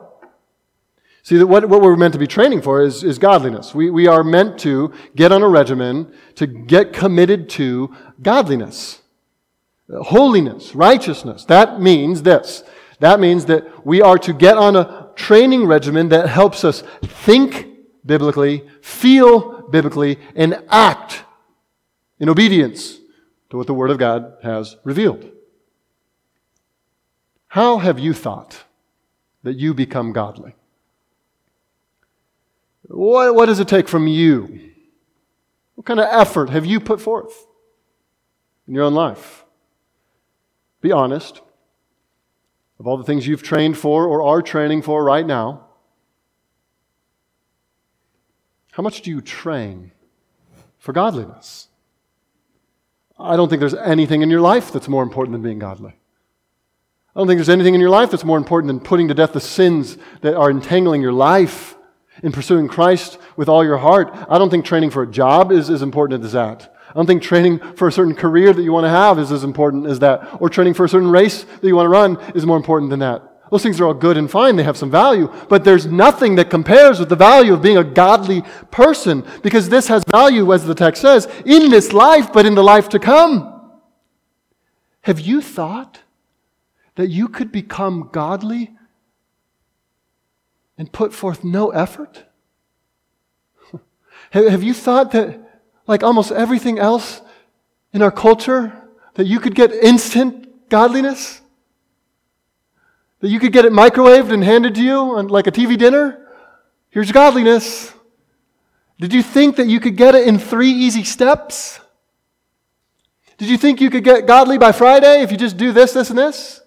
[1.23, 3.73] See, that what, what we're meant to be training for is, is godliness.
[3.73, 9.02] We, we are meant to get on a regimen, to get committed to godliness,
[9.89, 11.45] holiness, righteousness.
[11.45, 12.63] That means this.
[12.99, 17.67] That means that we are to get on a training regimen that helps us think
[18.05, 21.23] biblically, feel biblically, and act
[22.19, 22.99] in obedience
[23.49, 25.29] to what the Word of God has revealed.
[27.47, 28.63] How have you thought
[29.43, 30.55] that you become godly?
[32.87, 34.71] What, what does it take from you?
[35.75, 37.45] What kind of effort have you put forth
[38.67, 39.42] in your own life?
[40.83, 41.41] Be honest.
[42.77, 45.65] Of all the things you've trained for or are training for right now,
[48.71, 49.91] how much do you train
[50.77, 51.69] for godliness?
[53.17, 55.93] I don't think there's anything in your life that's more important than being godly.
[57.15, 59.31] I don't think there's anything in your life that's more important than putting to death
[59.31, 61.77] the sins that are entangling your life
[62.21, 64.11] in pursuing Christ with all your heart.
[64.27, 66.75] I don't think training for a job is as important as that.
[66.93, 69.43] I don't think training for a certain career that you want to have is as
[69.43, 70.37] important as that.
[70.39, 72.99] Or training for a certain race that you want to run is more important than
[72.99, 73.33] that.
[73.49, 74.55] Those things are all good and fine.
[74.55, 75.31] They have some value.
[75.49, 79.87] But there's nothing that compares with the value of being a godly person because this
[79.87, 83.71] has value, as the text says, in this life, but in the life to come.
[85.01, 85.99] Have you thought
[86.95, 88.75] that you could become godly
[90.77, 92.23] and put forth no effort?
[94.31, 95.42] Have you thought that,
[95.87, 97.21] like almost everything else
[97.91, 98.73] in our culture,
[99.15, 101.41] that you could get instant godliness?
[103.19, 106.27] That you could get it microwaved and handed to you on like a TV dinner?
[106.89, 107.93] Here's godliness.
[108.99, 111.79] Did you think that you could get it in three easy steps?
[113.37, 116.09] Did you think you could get godly by Friday if you just do this, this,
[116.09, 116.61] and this?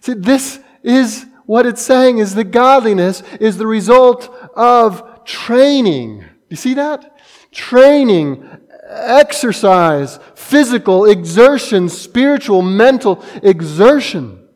[0.00, 6.24] See, this is what it's saying is that godliness is the result of training.
[6.48, 7.15] You see that?
[7.56, 8.46] Training,
[8.86, 14.46] exercise, physical exertion, spiritual, mental exertion,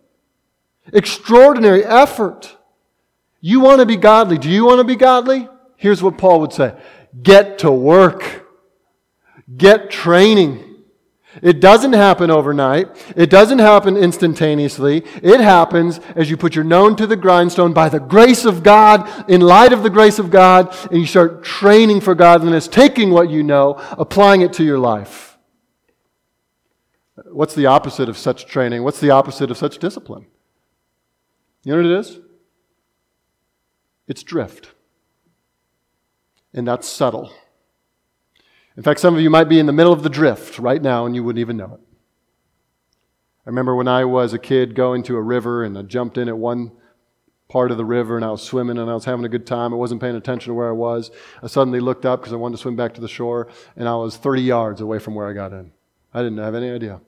[0.93, 2.59] extraordinary effort.
[3.41, 4.37] You want to be godly.
[4.37, 5.49] Do you want to be godly?
[5.79, 6.75] Here's what Paul would say
[7.23, 8.47] get to work,
[9.57, 10.70] get training.
[11.43, 12.89] It doesn't happen overnight.
[13.17, 15.05] It doesn't happen instantaneously.
[15.23, 19.09] It happens as you put your known to the grindstone by the grace of God,
[19.31, 23.31] in light of the grace of God, and you start training for godliness, taking what
[23.31, 25.39] you know, applying it to your life.
[27.27, 28.83] What's the opposite of such training?
[28.83, 30.27] What's the opposite of such discipline?
[31.63, 32.19] You know what it is?
[34.09, 34.73] It's drift.
[36.53, 37.31] And that's subtle.
[38.81, 41.05] In fact, some of you might be in the middle of the drift right now
[41.05, 41.81] and you wouldn't even know it.
[43.45, 46.31] I remember when I was a kid going to a river and I jumped in
[46.31, 46.73] at one
[47.47, 49.75] part of the river and I was swimming and I was having a good time.
[49.75, 51.11] I wasn't paying attention to where I was.
[51.43, 53.95] I suddenly looked up because I wanted to swim back to the shore and I
[53.97, 55.73] was 30 yards away from where I got in.
[56.15, 57.03] I didn't have any idea.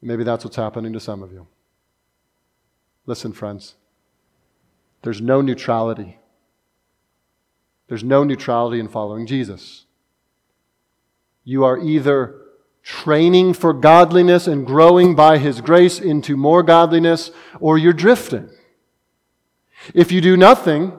[0.00, 1.46] Maybe that's what's happening to some of you.
[3.04, 3.74] Listen, friends,
[5.02, 6.18] there's no neutrality.
[7.88, 9.84] There's no neutrality in following Jesus.
[11.48, 12.42] You are either
[12.82, 18.50] training for godliness and growing by His grace into more godliness, or you're drifting.
[19.94, 20.92] If you do nothing,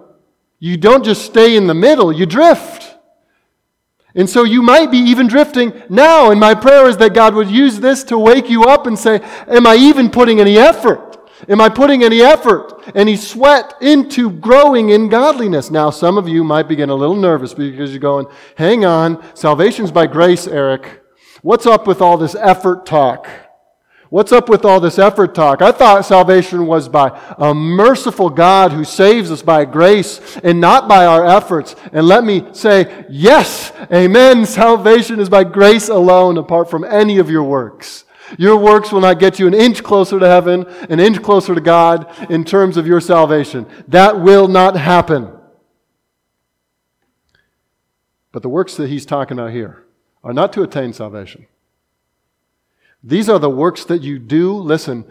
[0.58, 2.96] you don't just stay in the middle, you drift.
[4.16, 6.32] And so you might be even drifting now.
[6.32, 9.22] And my prayer is that God would use this to wake you up and say,
[9.48, 11.09] Am I even putting any effort?
[11.48, 15.72] Am I putting any effort, any sweat into growing in godliness?
[15.72, 19.24] Now, some of you might be getting a little nervous because you're going, hang on,
[19.36, 21.02] salvation's by grace, Eric.
[21.42, 23.28] What's up with all this effort talk?
[24.10, 25.62] What's up with all this effort talk?
[25.62, 30.90] I thought salvation was by a merciful God who saves us by grace and not
[30.90, 31.76] by our efforts.
[31.94, 34.48] And let me say, yes, amen.
[34.48, 38.04] Salvation is by grace alone, apart from any of your works.
[38.38, 41.62] Your works will not get you an inch closer to heaven, an inch closer to
[41.62, 43.66] God in terms of your salvation.
[43.88, 45.32] That will not happen.
[48.32, 49.84] But the works that he's talking about here
[50.24, 51.48] are not to attain salvation.
[53.04, 55.06] These are the works that you do, listen,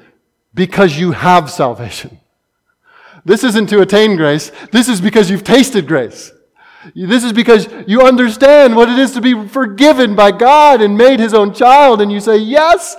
[0.55, 2.21] because you have salvation.
[3.25, 6.33] This isn't to attain grace, this is because you've tasted grace.
[6.95, 11.19] This is because you understand what it is to be forgiven by God and made
[11.19, 12.97] his own child, and you say, Yes,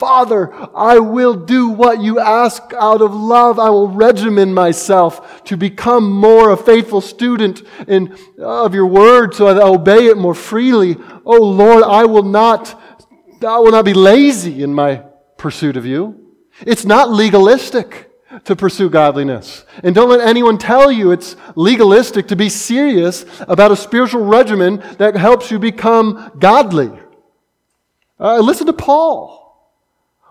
[0.00, 3.58] Father, I will do what you ask out of love.
[3.58, 9.48] I will regimen myself to become more a faithful student in, of your word so
[9.48, 10.96] I obey it more freely.
[11.26, 12.80] Oh Lord, I will not,
[13.46, 15.04] I will not be lazy in my
[15.36, 16.34] pursuit of you.
[16.66, 18.09] It's not legalistic.
[18.44, 19.64] To pursue godliness.
[19.82, 24.82] And don't let anyone tell you it's legalistic to be serious about a spiritual regimen
[24.98, 26.90] that helps you become godly.
[28.18, 29.38] Uh, listen to Paul.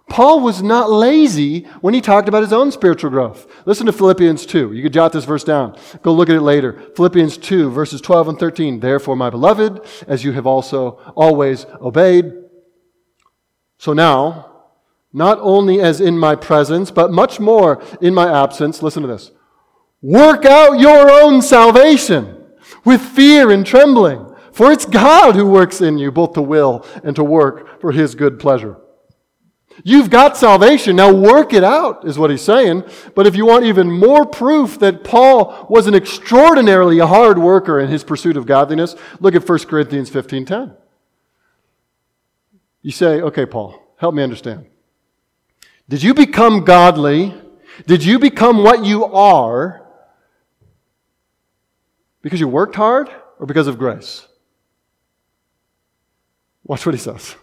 [0.09, 3.47] Paul was not lazy when he talked about his own spiritual growth.
[3.65, 4.73] Listen to Philippians 2.
[4.73, 5.77] You could jot this verse down.
[6.01, 6.81] Go look at it later.
[6.95, 8.79] Philippians 2, verses 12 and 13.
[8.79, 12.33] Therefore, my beloved, as you have also always obeyed,
[13.77, 14.48] so now,
[15.11, 19.31] not only as in my presence, but much more in my absence, listen to this.
[20.01, 22.45] Work out your own salvation
[22.85, 27.15] with fear and trembling, for it's God who works in you both to will and
[27.15, 28.77] to work for his good pleasure.
[29.83, 30.95] You've got salvation.
[30.95, 32.83] Now work it out, is what he's saying.
[33.15, 37.89] But if you want even more proof that Paul was an extraordinarily hard worker in
[37.89, 40.75] his pursuit of godliness, look at 1 Corinthians 15.10.
[42.81, 44.65] You say, okay, Paul, help me understand.
[45.89, 47.33] Did you become godly?
[47.87, 49.87] Did you become what you are
[52.21, 53.09] because you worked hard
[53.39, 54.27] or because of grace?
[56.63, 57.35] Watch what he says.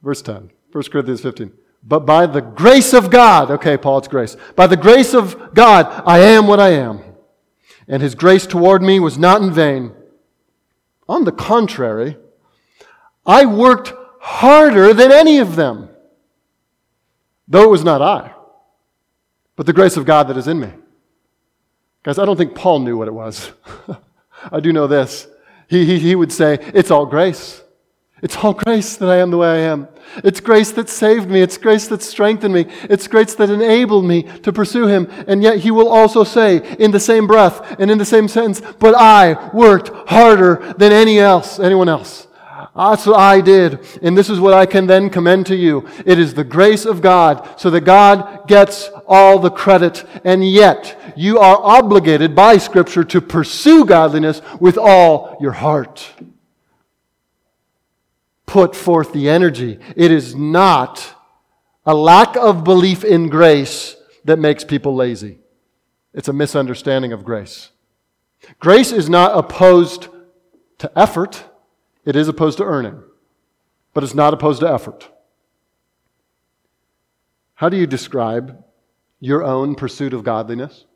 [0.00, 1.52] Verse 10, 1 Corinthians 15.
[1.82, 4.36] But by the grace of God, okay, Paul, it's grace.
[4.54, 7.00] By the grace of God, I am what I am.
[7.88, 9.92] And his grace toward me was not in vain.
[11.08, 12.16] On the contrary,
[13.26, 15.87] I worked harder than any of them
[17.48, 18.32] though it was not I,
[19.56, 20.70] but the grace of God that is in me.
[22.04, 23.50] Guys, I don't think Paul knew what it was.
[24.52, 25.26] I do know this.
[25.66, 27.62] He, he, he would say, It's all grace.
[28.22, 29.88] It's all grace that I am the way I am.
[30.24, 31.40] It's grace that saved me.
[31.40, 32.66] It's grace that strengthened me.
[32.84, 35.08] It's grace that enabled me to pursue Him.
[35.26, 38.60] And yet He will also say in the same breath and in the same sentence,
[38.78, 42.27] but I worked harder than any else, anyone else.
[42.78, 43.80] That's what I did.
[44.02, 45.88] And this is what I can then commend to you.
[46.06, 50.04] It is the grace of God, so that God gets all the credit.
[50.22, 56.08] And yet, you are obligated by Scripture to pursue godliness with all your heart.
[58.46, 59.80] Put forth the energy.
[59.96, 61.16] It is not
[61.84, 65.40] a lack of belief in grace that makes people lazy.
[66.14, 67.70] It's a misunderstanding of grace.
[68.60, 70.06] Grace is not opposed
[70.78, 71.42] to effort.
[72.08, 73.02] It is opposed to earning,
[73.92, 75.10] but it's not opposed to effort.
[77.56, 78.64] How do you describe
[79.20, 80.86] your own pursuit of godliness?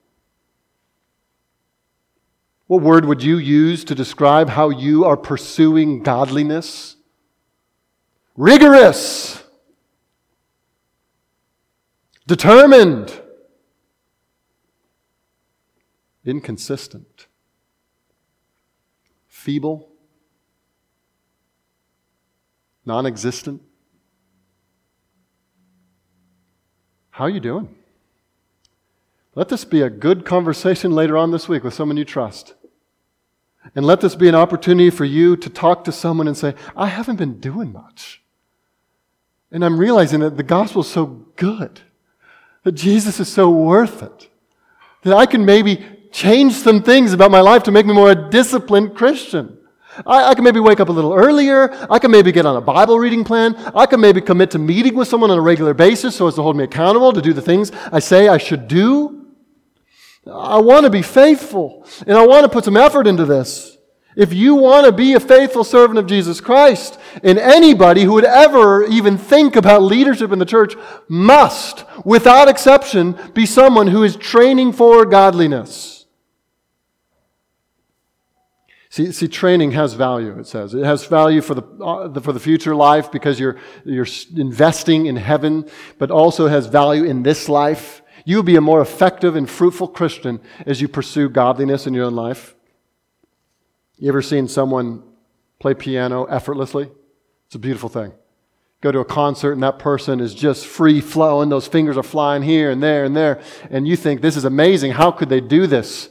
[2.67, 6.97] What word would you use to describe how you are pursuing godliness?
[8.35, 9.45] Rigorous,
[12.27, 13.21] determined,
[16.25, 17.27] inconsistent,
[19.29, 19.92] feeble
[22.85, 23.63] non existent?
[27.11, 27.75] How are you doing?
[29.35, 32.55] Let this be a good conversation later on this week with someone you trust.
[33.75, 36.89] And let this be an opportunity for you to talk to someone and say, I
[36.89, 38.23] haven't been doing much.
[39.51, 41.07] And I'm realizing that the gospel is so
[41.37, 41.81] good,
[42.65, 44.29] that Jesus is so worth it,
[45.03, 48.31] that I can maybe change some things about my life to make me more a
[48.31, 49.59] disciplined Christian.
[50.07, 51.71] I, I, can maybe wake up a little earlier.
[51.91, 53.55] I can maybe get on a Bible reading plan.
[53.75, 56.43] I can maybe commit to meeting with someone on a regular basis so as to
[56.43, 59.27] hold me accountable to do the things I say I should do.
[60.27, 63.77] I want to be faithful and I want to put some effort into this.
[64.15, 68.27] If you want to be a faithful servant of Jesus Christ, and anybody who would
[68.27, 70.75] ever even think about leadership in the church
[71.09, 76.02] must, without exception, be someone who is training for godliness.
[78.93, 80.75] See, see, training has value, it says.
[80.75, 85.17] It has value for the, uh, for the future life because you're, you're investing in
[85.17, 85.67] heaven,
[85.97, 88.03] but also has value in this life.
[88.27, 92.05] You will be a more effective and fruitful Christian as you pursue godliness in your
[92.05, 92.55] own life.
[93.97, 95.03] You ever seen someone
[95.59, 96.91] play piano effortlessly?
[97.47, 98.13] It's a beautiful thing.
[98.83, 101.49] Go to a concert and that person is just free flowing.
[101.49, 103.41] Those fingers are flying here and there and there.
[103.71, 104.93] And you think, this is amazing.
[104.93, 106.11] How could they do this?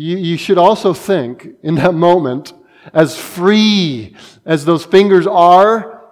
[0.00, 2.54] You, you should also think in that moment,
[2.94, 6.08] as free as those fingers are,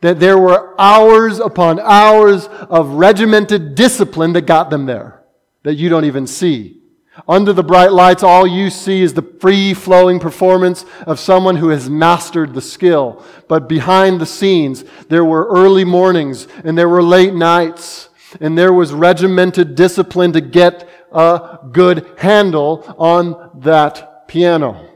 [0.00, 5.24] that there were hours upon hours of regimented discipline that got them there,
[5.64, 6.82] that you don't even see.
[7.26, 11.70] Under the bright lights, all you see is the free flowing performance of someone who
[11.70, 13.24] has mastered the skill.
[13.48, 18.08] But behind the scenes, there were early mornings and there were late nights
[18.40, 24.88] and there was regimented discipline to get a good handle on that piano.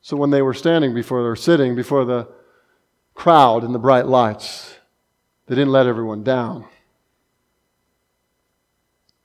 [0.00, 2.28] So when they were standing before, or sitting before the
[3.14, 4.74] crowd in the bright lights,
[5.46, 6.64] they didn't let everyone down.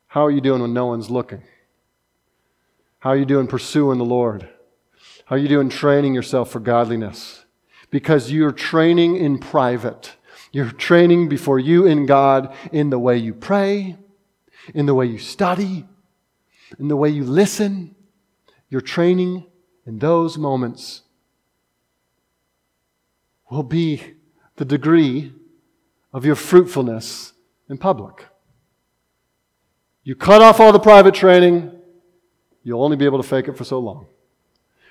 [0.07, 1.43] How are you doing when no one's looking?
[2.99, 4.47] How are you doing pursuing the Lord?
[5.25, 7.45] How are you doing training yourself for godliness?
[7.89, 10.15] Because you're training in private.
[10.51, 13.97] You're training before you and God in the way you pray,
[14.73, 15.85] in the way you study,
[16.79, 17.95] in the way you listen.
[18.69, 19.45] You're training
[19.85, 21.03] in those moments
[23.49, 24.01] will be
[24.55, 25.31] the degree
[26.11, 27.33] of your fruitfulness
[27.69, 28.25] in public.
[30.03, 31.71] You cut off all the private training,
[32.63, 34.07] you'll only be able to fake it for so long.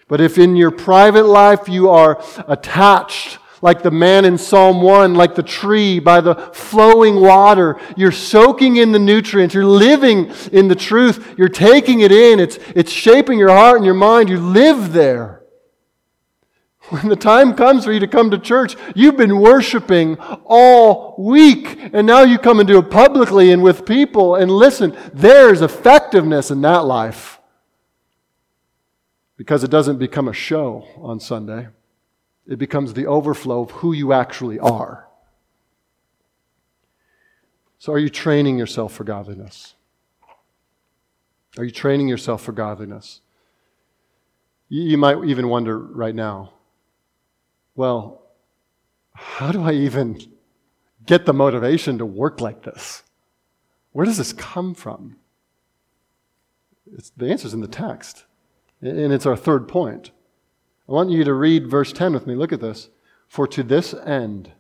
[0.08, 5.14] But if in your private life you are attached, like the man in Psalm 1,
[5.14, 10.66] like the tree by the flowing water, you're soaking in the nutrients, you're living in
[10.66, 14.38] the truth, you're taking it in, it's, it's shaping your heart and your mind, you
[14.38, 15.42] live there.
[16.88, 21.78] When the time comes for you to come to church, you've been worshiping all week,
[21.92, 24.34] and now you come and do it publicly and with people.
[24.34, 27.38] And listen, there's effectiveness in that life.
[29.36, 31.68] Because it doesn't become a show on Sunday,
[32.46, 35.08] it becomes the overflow of who you actually are.
[37.78, 39.74] So, are you training yourself for godliness?
[41.58, 43.20] Are you training yourself for godliness?
[44.68, 46.52] You might even wonder right now
[47.74, 48.22] well,
[49.14, 50.18] how do I even
[51.06, 53.02] get the motivation to work like this?
[53.92, 55.16] Where does this come from?
[56.94, 58.24] It's, the answer's in the text,
[58.80, 60.10] and it's our third point.
[60.88, 62.34] I want you to read verse 10 with me.
[62.34, 62.88] Look at this.
[63.28, 64.52] For to this end,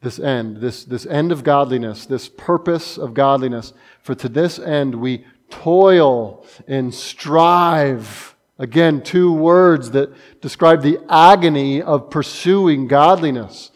[0.00, 4.96] this end, this, this end of godliness, this purpose of godliness, for to this end
[4.96, 10.12] we toil and strive Again, two words that
[10.42, 13.70] describe the agony of pursuing godliness.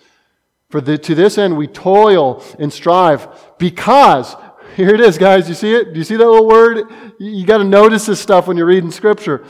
[0.69, 4.37] For the, to this end, we toil and strive because,
[4.77, 5.49] here it is, guys.
[5.49, 5.95] You see it?
[5.95, 6.87] Do you see that little word?
[7.19, 9.47] You, you got to notice this stuff when you're reading Scripture.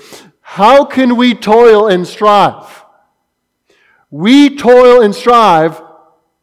[0.47, 2.85] How can we toil and strive?
[4.11, 5.83] We toil and strive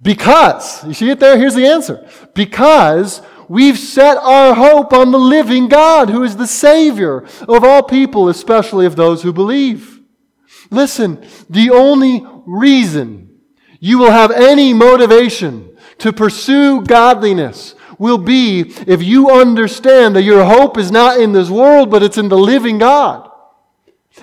[0.02, 1.38] because, you see it there?
[1.38, 2.06] Here's the answer.
[2.34, 3.22] Because
[3.52, 8.30] We've set our hope on the living God, who is the Savior of all people,
[8.30, 10.00] especially of those who believe.
[10.70, 13.42] Listen, the only reason
[13.82, 20.46] you will have any motivation to pursue godliness will be if you understand that your
[20.46, 23.30] hope is not in this world, but it's in the living God.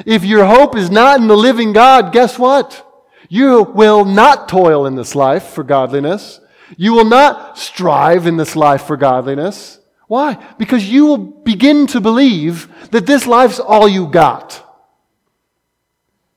[0.04, 2.84] If your hope is not in the living God, guess what?
[3.28, 6.40] You will not toil in this life for godliness.
[6.76, 9.80] You will not strive in this life for godliness.
[10.06, 10.42] Why?
[10.58, 14.64] Because you will begin to believe that this life's all you got.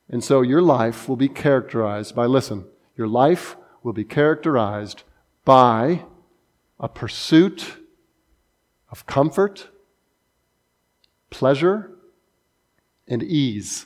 [0.09, 2.65] And so your life will be characterized by, listen,
[2.97, 5.03] your life will be characterized
[5.45, 6.03] by
[6.79, 7.77] a pursuit
[8.89, 9.69] of comfort,
[11.29, 11.90] pleasure,
[13.11, 13.85] and ease.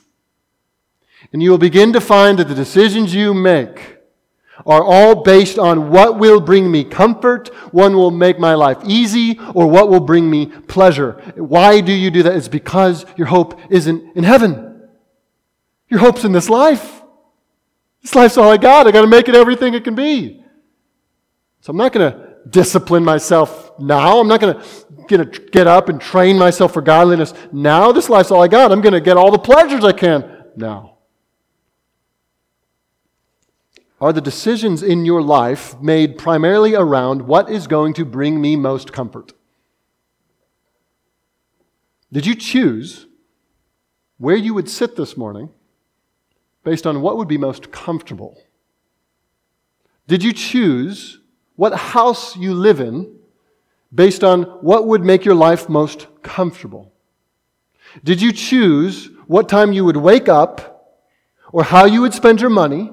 [1.32, 3.98] And you will begin to find that the decisions you make
[4.64, 9.38] are all based on what will bring me comfort, one will make my life easy,
[9.54, 11.12] or what will bring me pleasure.
[11.34, 12.36] Why do you do that?
[12.36, 14.88] It's because your hope isn't in heaven.
[15.88, 17.02] Your hope's in this life.
[18.02, 18.86] This life's all I got.
[18.86, 20.42] I got to make it everything it can be.
[21.60, 24.20] So I'm not going to discipline myself now.
[24.20, 24.60] I'm not going
[25.08, 27.92] to get up and train myself for godliness now.
[27.92, 28.72] This life's all I got.
[28.72, 30.98] I'm going to get all the pleasures I can now.
[34.00, 38.54] Are the decisions in your life made primarily around what is going to bring me
[38.54, 39.32] most comfort?
[42.12, 43.06] Did you choose
[44.18, 45.50] where you would sit this morning
[46.62, 48.38] based on what would be most comfortable?
[50.06, 51.20] Did you choose
[51.56, 53.15] what house you live in
[53.96, 56.92] based on what would make your life most comfortable?
[58.04, 61.00] Did you choose what time you would wake up
[61.50, 62.92] or how you would spend your money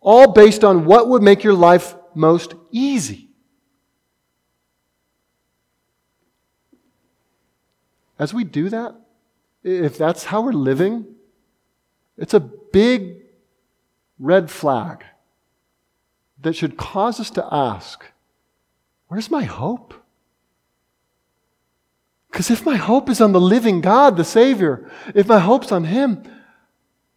[0.00, 3.28] all based on what would make your life most easy.
[8.18, 8.96] As we do that,
[9.62, 11.06] if that's how we're living,
[12.16, 13.22] it's a big
[14.18, 15.04] red flag
[16.40, 18.04] that should cause us to ask,
[19.08, 19.94] Where's my hope?
[22.30, 25.84] Because if my hope is on the living God, the Savior, if my hope's on
[25.84, 26.22] Him,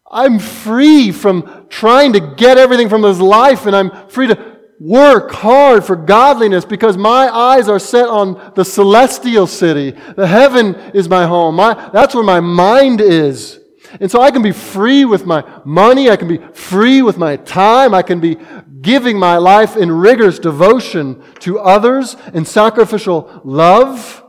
[0.10, 5.32] I'm free from trying to get everything from this life, and I'm free to work
[5.32, 9.92] hard for godliness because my eyes are set on the celestial city.
[9.92, 11.56] The heaven is my home.
[11.56, 13.60] My, that's where my mind is.
[14.00, 16.10] And so I can be free with my money.
[16.10, 17.94] I can be free with my time.
[17.94, 18.38] I can be
[18.82, 24.24] giving my life in rigorous devotion to others and sacrificial love.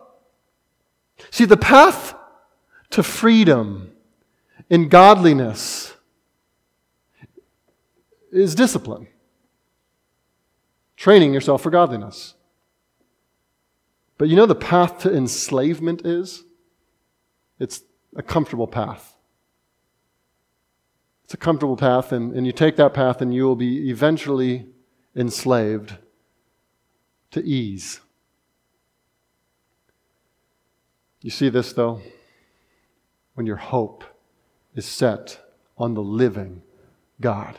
[1.30, 2.14] See, the path
[2.90, 3.92] to freedom
[4.68, 5.94] in godliness
[8.30, 9.08] is discipline,
[10.96, 12.34] training yourself for godliness.
[14.18, 16.44] But you know the path to enslavement is?
[17.58, 17.82] It's
[18.16, 19.11] a comfortable path.
[21.32, 24.66] It's a comfortable path, and, and you take that path, and you will be eventually
[25.16, 25.96] enslaved
[27.30, 28.00] to ease.
[31.22, 32.02] You see this, though?
[33.32, 34.04] When your hope
[34.74, 35.40] is set
[35.78, 36.60] on the living
[37.18, 37.58] God,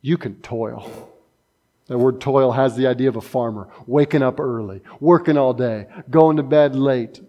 [0.00, 1.12] you can toil.
[1.88, 5.88] That word toil has the idea of a farmer, waking up early, working all day,
[6.08, 7.20] going to bed late.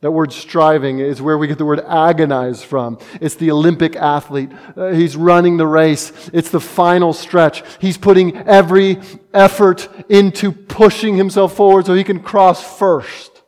[0.00, 2.98] That word striving is where we get the word agonize from.
[3.20, 4.50] It's the Olympic athlete.
[4.74, 6.30] Uh, he's running the race.
[6.32, 7.62] It's the final stretch.
[7.80, 8.98] He's putting every
[9.34, 13.42] effort into pushing himself forward so he can cross first.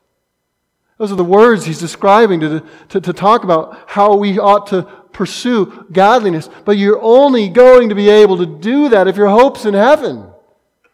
[0.99, 4.83] Those are the words he's describing to, to, to talk about how we ought to
[5.13, 6.51] pursue godliness.
[6.67, 10.33] But you're only going to be able to do that if your hope's in heaven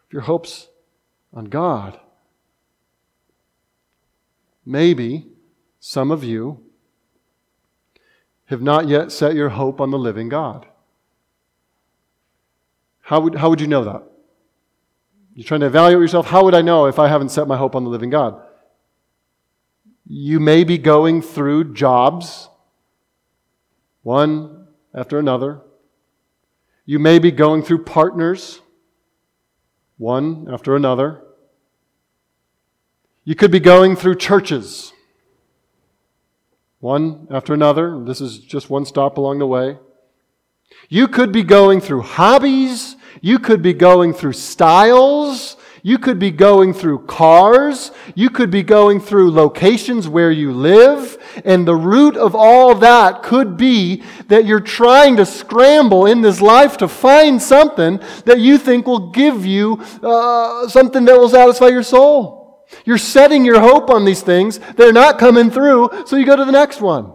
[0.09, 0.67] if your hopes
[1.31, 1.99] on God.
[4.65, 5.28] Maybe
[5.79, 6.63] some of you
[8.45, 10.65] have not yet set your hope on the living God.
[13.01, 14.03] How would, how would you know that?
[15.33, 16.27] You're trying to evaluate yourself.
[16.27, 18.41] How would I know if I haven't set my hope on the living God?
[20.05, 22.49] You may be going through jobs,
[24.03, 25.61] one after another.
[26.85, 28.61] You may be going through partners
[29.99, 31.21] one after another.
[33.23, 34.93] You could be going through churches,
[36.79, 38.03] one after another.
[38.03, 39.77] This is just one stop along the way.
[40.87, 42.95] You could be going through hobbies.
[43.21, 45.57] You could be going through styles.
[45.81, 47.91] You could be going through cars.
[48.15, 51.17] You could be going through locations where you live.
[51.45, 56.41] And the root of all that could be that you're trying to scramble in this
[56.41, 61.67] life to find something that you think will give you uh, something that will satisfy
[61.67, 62.38] your soul.
[62.85, 64.59] You're setting your hope on these things.
[64.75, 67.13] They're not coming through, so you go to the next one.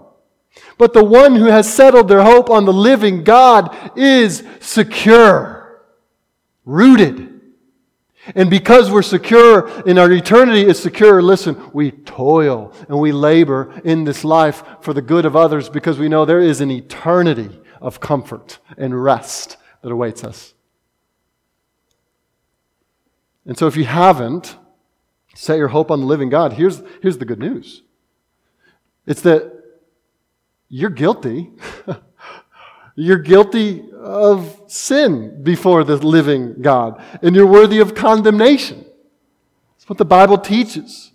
[0.79, 5.83] But the one who has settled their hope on the living God is secure,
[6.65, 7.35] rooted
[8.35, 13.81] and because we're secure and our eternity is secure, listen, we toil and we labor
[13.85, 17.61] in this life for the good of others because we know there is an eternity
[17.83, 20.55] of comfort and rest that awaits us.
[23.45, 24.57] And so if you haven't
[25.35, 27.83] set your hope on the living God, here's, here's the good news.
[29.07, 29.53] It's that
[30.69, 31.53] you're guilty.
[32.97, 38.85] You're guilty of sin before the living God, and you're worthy of condemnation.
[39.77, 41.11] That's what the Bible teaches.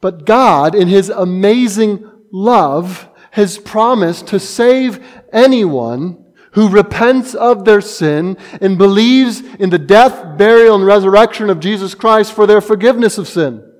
[0.00, 6.23] But God, in His amazing love, has promised to save anyone
[6.54, 11.94] who repents of their sin and believes in the death, burial, and resurrection of Jesus
[11.94, 13.70] Christ for their forgiveness of sin.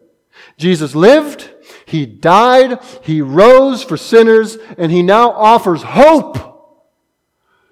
[0.56, 1.50] Jesus lived,
[1.86, 6.50] he died, He rose for sinners, and He now offers hope.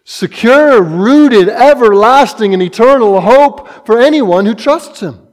[0.05, 5.26] Secure, rooted, everlasting, and eternal hope for anyone who trusts Him.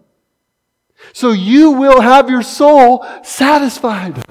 [1.13, 4.23] So you will have your soul satisfied.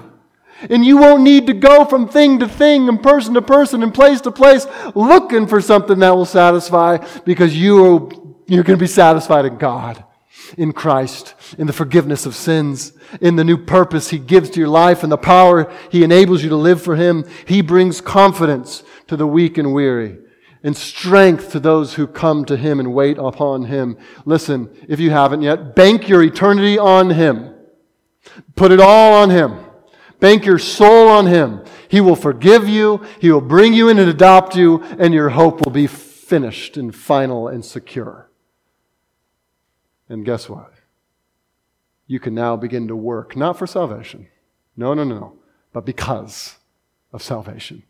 [0.63, 3.95] And you won't need to go from thing to thing and person to person and
[3.95, 8.09] place to place looking for something that will satisfy because you are,
[8.47, 10.05] you're going to be satisfied in God
[10.57, 14.69] in Christ, in the forgiveness of sins, in the new purpose He gives to your
[14.69, 17.25] life, and the power He enables you to live for Him.
[17.47, 20.19] He brings confidence to the weak and weary,
[20.63, 23.97] and strength to those who come to Him and wait upon Him.
[24.25, 27.55] Listen, if you haven't yet, bank your eternity on Him.
[28.55, 29.59] Put it all on Him.
[30.21, 31.65] Bank your soul on Him.
[31.89, 35.65] He will forgive you, He will bring you in and adopt you, and your hope
[35.65, 38.31] will be finished and final and secure.
[40.09, 40.73] And guess what?
[42.07, 44.29] You can now begin to work, not for salvation.
[44.77, 45.35] No, no, no,
[45.73, 46.57] but because
[47.13, 47.83] of salvation.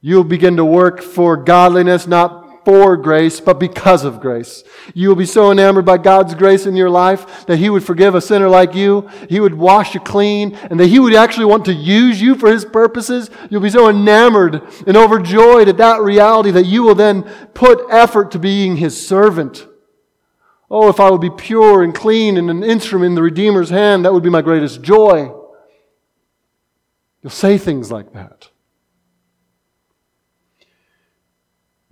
[0.00, 4.64] You'll begin to work for godliness, not for grace, but because of grace.
[4.94, 8.14] You will be so enamored by God's grace in your life that He would forgive
[8.14, 11.64] a sinner like you, He would wash you clean, and that He would actually want
[11.66, 13.30] to use you for His purposes.
[13.50, 17.22] You'll be so enamored and overjoyed at that reality that you will then
[17.54, 19.66] put effort to being His servant
[20.74, 24.06] Oh, if I would be pure and clean and an instrument in the Redeemer's hand,
[24.06, 25.30] that would be my greatest joy.
[27.22, 28.48] You'll say things like that.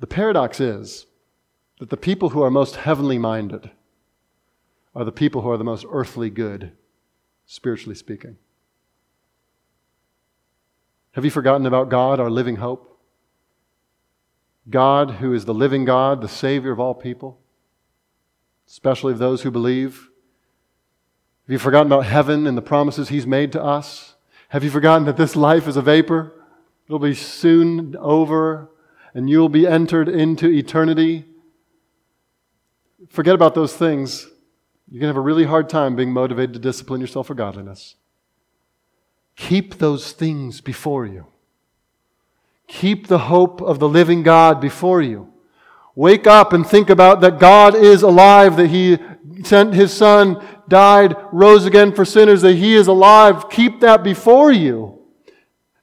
[0.01, 1.07] The paradox is
[1.78, 3.70] that the people who are most heavenly minded
[4.94, 6.72] are the people who are the most earthly good,
[7.44, 8.38] spiritually speaking.
[11.12, 12.98] Have you forgotten about God, our living hope?
[14.70, 17.38] God, who is the living God, the Savior of all people,
[18.66, 20.09] especially of those who believe.
[21.46, 24.14] Have you forgotten about heaven and the promises He's made to us?
[24.48, 26.32] Have you forgotten that this life is a vapor?
[26.86, 28.70] It'll be soon over,
[29.14, 31.24] and you'll be entered into eternity.
[33.08, 34.26] Forget about those things.
[34.90, 37.96] You're going to have a really hard time being motivated to discipline yourself for godliness.
[39.36, 41.26] Keep those things before you.
[42.66, 45.32] Keep the hope of the living God before you.
[45.96, 48.98] Wake up and think about that God is alive, that He
[49.42, 53.50] sent His Son, died, rose again for sinners, that He is alive.
[53.50, 54.99] Keep that before you.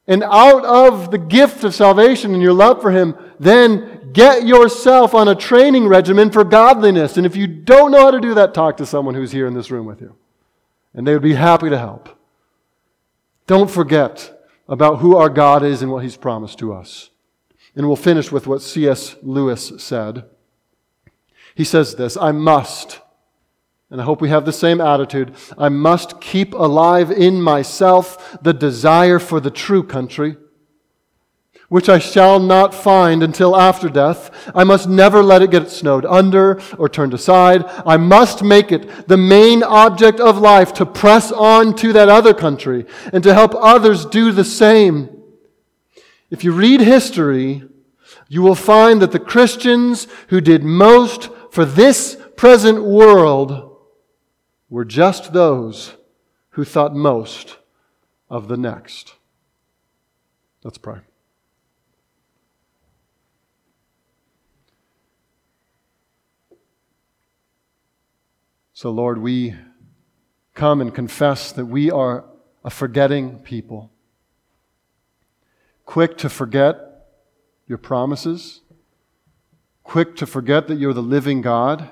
[0.07, 5.13] And out of the gift of salvation and your love for Him, then get yourself
[5.13, 7.17] on a training regimen for godliness.
[7.17, 9.53] And if you don't know how to do that, talk to someone who's here in
[9.53, 10.15] this room with you.
[10.93, 12.09] And they would be happy to help.
[13.47, 14.33] Don't forget
[14.67, 17.09] about who our God is and what He's promised to us.
[17.75, 19.15] And we'll finish with what C.S.
[19.21, 20.25] Lewis said.
[21.53, 23.01] He says this I must,
[23.89, 28.53] and I hope we have the same attitude, I must keep alive in myself the
[28.53, 30.37] desire for the true country
[31.69, 34.51] which I shall not find until after death.
[34.55, 37.65] I must never let it get snowed under or turned aside.
[37.85, 42.33] I must make it the main object of life to press on to that other
[42.33, 45.09] country and to help others do the same.
[46.29, 47.63] If you read history,
[48.29, 53.76] you will find that the Christians who did most for this present world
[54.69, 55.93] were just those
[56.51, 57.57] who thought most
[58.29, 59.15] of the next.
[60.63, 60.99] Let's pray.
[68.73, 69.55] So, Lord, we
[70.53, 72.25] come and confess that we are
[72.63, 73.91] a forgetting people,
[75.85, 77.07] quick to forget
[77.67, 78.61] your promises,
[79.83, 81.89] quick to forget that you're the living God.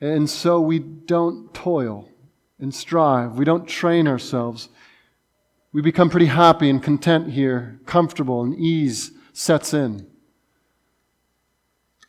[0.00, 2.08] And so we don't toil
[2.58, 3.38] and strive.
[3.38, 4.68] We don't train ourselves.
[5.72, 10.06] We become pretty happy and content here, comfortable, and ease sets in.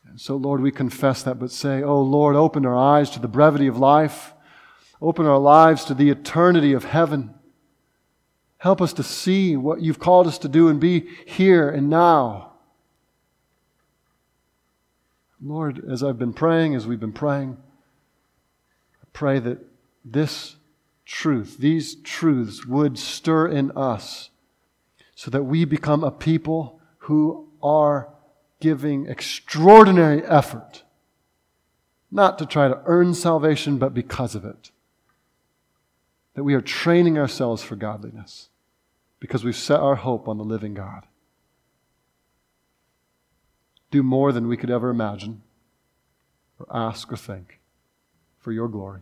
[0.06, 3.28] And so, Lord, we confess that, but say, Oh, Lord, open our eyes to the
[3.28, 4.34] brevity of life.
[5.02, 7.34] Open our lives to the eternity of heaven.
[8.58, 12.54] Help us to see what you've called us to do and be here and now.
[15.44, 17.58] Lord, as I've been praying, as we've been praying,
[19.18, 19.58] pray that
[20.06, 20.58] this
[21.04, 24.30] truth, these truths would stir in us
[25.16, 28.14] so that we become a people who are
[28.60, 30.84] giving extraordinary effort,
[32.12, 34.70] not to try to earn salvation, but because of it.
[36.36, 38.50] That we are training ourselves for godliness
[39.20, 41.08] because we've set our hope on the living God.
[43.90, 45.42] Do more than we could ever imagine
[46.60, 47.62] or ask or think
[48.38, 49.02] for your glory.